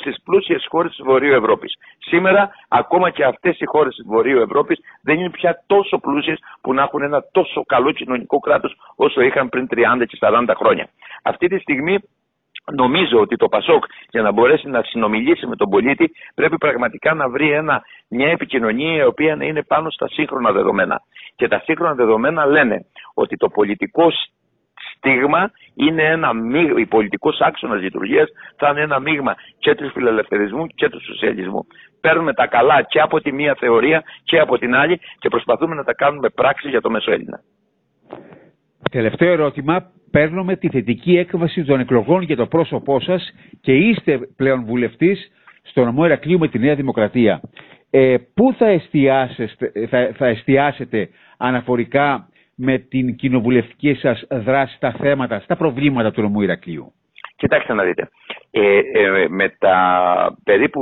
στις 0.00 0.22
πλούσιες 0.24 0.66
χώρες 0.68 0.90
της 0.90 1.04
Βορείου 1.04 1.34
Ευρώπης. 1.34 1.74
Σήμερα, 1.98 2.50
ακόμα 2.68 3.10
και 3.10 3.24
αυτές 3.24 3.58
οι 3.58 3.64
χώρες 3.64 3.94
της 3.94 4.06
Βορείου 4.06 4.40
Ευρώπης 4.40 4.78
δεν 5.02 5.18
είναι 5.18 5.30
πια 5.30 5.62
τόσο 5.66 5.98
πλούσιες 5.98 6.38
που 6.60 6.74
να 6.74 6.82
έχουν 6.82 7.02
ένα 7.02 7.24
τόσο 7.32 7.64
καλό 7.66 7.92
κοινωνικό 7.92 8.38
κράτος 8.38 8.76
όσο 8.96 9.20
είχαν 9.20 9.48
πριν 9.48 9.66
30 9.70 10.06
και 10.06 10.18
40 10.20 10.54
χρόνια. 10.56 10.88
Αυτή 11.22 11.48
τη 11.48 11.58
στιγμή 11.58 11.98
Νομίζω 12.72 13.20
ότι 13.20 13.36
το 13.36 13.48
ΠΑΣΟΚ 13.48 13.84
για 14.10 14.22
να 14.22 14.32
μπορέσει 14.32 14.68
να 14.68 14.82
συνομιλήσει 14.82 15.46
με 15.46 15.56
τον 15.56 15.68
πολίτη 15.70 16.12
πρέπει 16.34 16.56
πραγματικά 16.58 17.14
να 17.14 17.28
βρει 17.28 17.50
ένα, 17.50 17.82
μια 18.08 18.28
επικοινωνία 18.28 19.02
η 19.02 19.06
οποία 19.06 19.36
να 19.36 19.44
είναι 19.44 19.62
πάνω 19.62 19.90
στα 19.90 20.08
σύγχρονα 20.08 20.52
δεδομένα. 20.52 21.02
Και 21.36 21.48
τα 21.48 21.62
σύγχρονα 21.64 21.94
δεδομένα 21.94 22.46
λένε 22.46 22.86
ότι 23.14 23.36
το 23.36 23.48
πολιτικό 23.48 24.10
στίγμα 25.06 25.50
είναι 25.74 26.02
ένα 26.02 26.32
μείγμα, 26.32 26.80
η 26.80 26.86
πολιτικός 26.86 27.40
άξονας 27.40 27.82
λειτουργίας 27.82 28.28
θα 28.56 28.68
είναι 28.70 28.80
ένα 28.80 29.00
μείγμα 29.00 29.34
και 29.58 29.74
του 29.74 29.90
φιλελευθερισμού 29.90 30.66
και 30.66 30.88
του 30.88 31.04
σοσιαλισμού. 31.04 31.66
Παίρνουμε 32.00 32.32
τα 32.32 32.46
καλά 32.46 32.82
και 32.82 33.00
από 33.00 33.20
τη 33.20 33.32
μία 33.32 33.56
θεωρία 33.58 34.02
και 34.24 34.38
από 34.38 34.58
την 34.58 34.74
άλλη 34.74 35.00
και 35.18 35.28
προσπαθούμε 35.28 35.74
να 35.74 35.84
τα 35.84 35.94
κάνουμε 35.94 36.28
πράξη 36.28 36.68
για 36.68 36.80
το 36.80 36.90
μέσο 36.90 37.12
Έλληνα. 37.12 37.40
Τελευταίο 38.90 39.32
ερώτημα. 39.32 39.90
Παίρνουμε 40.10 40.56
τη 40.56 40.68
θετική 40.68 41.16
έκβαση 41.16 41.64
των 41.64 41.80
εκλογών 41.80 42.22
για 42.22 42.36
το 42.36 42.46
πρόσωπό 42.46 43.00
σας 43.00 43.32
και 43.60 43.72
είστε 43.72 44.18
πλέον 44.36 44.64
βουλευτής 44.64 45.30
στο 45.62 45.84
νομό 45.84 46.02
Ερακλείου 46.04 46.38
με 46.38 46.48
τη 46.48 46.58
Νέα 46.58 46.74
Δημοκρατία. 46.74 47.40
Ε, 47.90 48.16
πού 48.34 48.54
θα, 48.58 48.66
θα, 49.88 50.10
θα 50.16 50.26
εστιάσετε 50.26 51.08
αναφορικά 51.36 52.28
με 52.56 52.78
την 52.78 53.16
κοινοβουλευτική 53.16 53.94
σας 53.94 54.24
δράση 54.30 54.76
στα 54.76 54.92
θέματα, 54.92 55.40
στα 55.40 55.56
προβλήματα 55.56 56.10
του 56.10 56.22
νομού 56.22 56.40
Ηρακλείου. 56.40 56.92
Κοιτάξτε 57.36 57.72
να 57.74 57.84
δείτε. 57.84 58.08
Ε, 58.50 58.78
ε, 58.78 59.28
με 59.28 59.48
τα 59.58 59.76
περίπου 60.44 60.80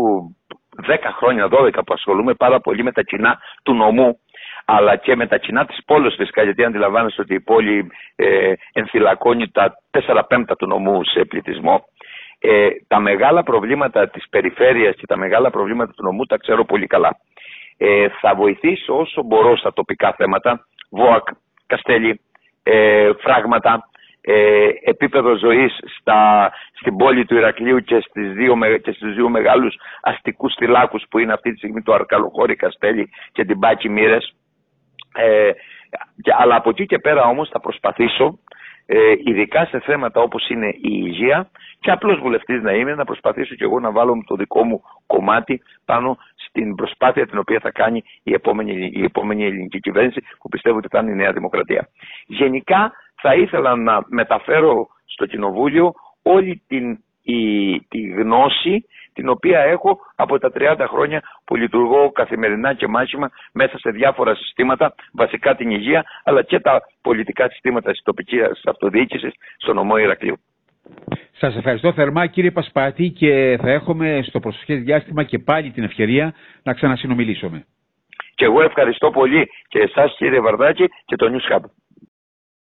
10 0.87 0.97
χρόνια, 1.17 1.49
12 1.51 1.71
που 1.73 1.95
ασχολούμαι 1.95 2.35
πάρα 2.35 2.61
πολύ 2.61 2.83
με 2.83 2.93
τα 2.93 3.03
κοινά 3.03 3.39
του 3.63 3.75
νομού, 3.75 4.19
αλλά 4.65 4.97
και 4.97 5.17
με 5.17 5.27
τα 5.27 5.39
κοινά 5.39 5.67
της 5.67 5.85
πόλης 5.87 6.15
φυσικά, 6.15 6.43
γιατί 6.43 6.65
αντιλαμβάνεστε 6.65 7.23
ότι 7.23 7.35
η 7.35 7.41
πόλη 7.41 7.91
ε, 8.17 8.53
ενθυλακώνει 8.73 9.51
τα 9.51 9.75
4 9.91 10.21
πέμπτα 10.29 10.57
του 10.57 10.67
νομού 10.67 11.05
σε 11.05 11.25
πληθυσμό. 11.25 11.85
Ε, 12.39 12.69
τα 12.87 13.01
μεγάλα 13.01 13.43
προβλήματα 13.43 14.09
της 14.09 14.29
περιφέρειας 14.29 14.97
και 14.97 15.07
τα 15.07 15.17
μεγάλα 15.17 15.51
προβλήματα 15.51 15.93
του 15.93 16.03
νομού 16.05 16.25
τα 16.25 16.37
ξέρω 16.37 16.65
πολύ 16.65 16.87
καλά. 16.87 17.17
Ε, 17.77 18.09
θα 18.21 18.35
βοηθήσω 18.35 18.99
όσο 18.99 19.23
μπορώ 19.23 19.57
στα 19.57 19.73
τοπικά 19.73 20.13
θέματα, 20.13 20.67
ΒΟΑΚ, 20.91 21.29
Καστέλη, 21.75 22.21
ε, 22.63 23.11
φράγματα, 23.19 23.89
ε, 24.21 24.69
επίπεδο 24.85 25.37
ζωής 25.37 25.79
στα, 25.99 26.53
στην 26.73 26.97
πόλη 26.97 27.25
του 27.25 27.37
Ηρακλείου 27.37 27.81
και, 27.81 28.01
στις 28.01 28.33
δύο, 28.33 28.59
και 28.83 28.93
στους 28.93 29.15
δύο 29.15 29.29
μεγάλους 29.29 29.77
αστικούς 30.03 30.55
θυλάκους 30.55 31.05
που 31.11 31.19
είναι 31.19 31.33
αυτή 31.33 31.51
τη 31.51 31.57
στιγμή 31.57 31.83
το 31.83 31.93
Αρκαλοχώρη 31.93 32.57
Καστέλη 32.57 33.11
και 33.33 33.45
την 33.45 33.59
Πάκη 33.59 33.89
Μύρες. 33.89 34.35
Ε, 35.15 35.51
αλλά 36.39 36.57
από 36.57 36.71
εκεί 36.71 36.87
και 36.87 36.99
πέρα 36.99 37.23
όμως 37.23 37.49
θα 37.49 37.61
προσπαθήσω 37.61 38.27
ε, 38.27 38.39
ειδικά 39.25 39.65
σε 39.65 39.81
θέματα 39.81 40.21
όπως 40.21 40.49
είναι 40.49 40.69
η 40.69 40.81
υγεία 41.05 41.51
και 41.81 41.91
απλώς 41.91 42.19
βουλευτής 42.19 42.63
να 42.63 42.73
είμαι 42.73 42.95
να 42.95 43.05
προσπαθήσω 43.05 43.55
και 43.55 43.65
εγώ 43.65 43.81
να 43.81 43.91
βάλω 43.91 44.23
το 44.27 44.35
δικό 44.35 44.65
μου 44.65 44.83
κομμάτι 45.07 45.63
πάνω 45.85 46.19
στην 46.35 46.75
προσπάθεια 46.75 47.27
την 47.27 47.39
οποία 47.39 47.61
θα 47.61 47.71
κάνει 47.71 48.05
η 48.23 48.33
επόμενη, 48.33 48.91
η 48.95 49.03
επόμενη 49.03 49.45
ελληνική 49.45 49.81
κυβέρνηση 49.81 50.23
που 50.39 50.49
πιστεύω 50.49 50.77
ότι 50.77 50.89
θα 50.91 50.99
είναι 50.99 51.11
η 51.11 51.15
Νέα 51.15 51.33
Δημοκρατία. 51.33 51.89
Γενικά 52.27 52.93
θα 53.15 53.35
ήθελα 53.35 53.77
να 53.77 54.05
μεταφέρω 54.09 54.89
στο 55.05 55.27
Κοινοβούλιο 55.27 55.93
όλη 56.23 56.63
την, 56.67 57.04
η, 57.25 57.81
τη 57.81 58.01
γνώση 58.01 58.85
την 59.13 59.29
οποία 59.29 59.61
έχω 59.61 59.99
από 60.15 60.39
τα 60.39 60.51
30 60.55 60.87
χρόνια 60.89 61.23
που 61.45 61.57
λειτουργώ 61.57 62.11
καθημερινά 62.11 62.75
και 62.75 62.87
μάχημα 62.87 63.31
μέσα 63.53 63.79
σε 63.79 63.91
διάφορα 63.91 64.35
συστήματα, 64.35 64.95
βασικά 65.13 65.57
την 65.57 65.71
υγεία, 65.71 66.05
αλλά 66.25 66.43
και 66.43 66.61
τα 66.61 66.83
πολιτικά 67.03 67.49
συστήματα 67.49 67.91
της 67.91 68.03
τοπικής 68.03 68.43
αυτοδιοίκησης 68.65 69.33
στο 69.57 69.73
νομό 69.73 69.97
Ηρακλείου. 69.97 70.37
Σας 71.33 71.57
ευχαριστώ 71.57 71.93
θερμά 71.93 72.27
κύριε 72.27 72.51
Πασπάτη 72.51 73.09
και 73.09 73.59
θα 73.61 73.71
έχουμε 73.71 74.21
στο 74.23 74.41
προσοχές 74.41 74.83
διάστημα 74.83 75.23
και 75.23 75.39
πάλι 75.39 75.71
την 75.71 75.85
ευκαιρία 75.85 76.35
να 76.63 76.73
ξανασυνομιλήσουμε. 76.75 77.67
Και 78.35 78.45
εγώ 78.45 78.63
ευχαριστώ 78.63 79.11
πολύ 79.11 79.49
και 79.69 79.79
εσάς 79.79 80.15
κύριε 80.17 80.41
Βαρδάκη 80.41 80.85
και 81.05 81.17
το 81.17 81.27
News 81.33 81.55
Hub. 81.57 81.61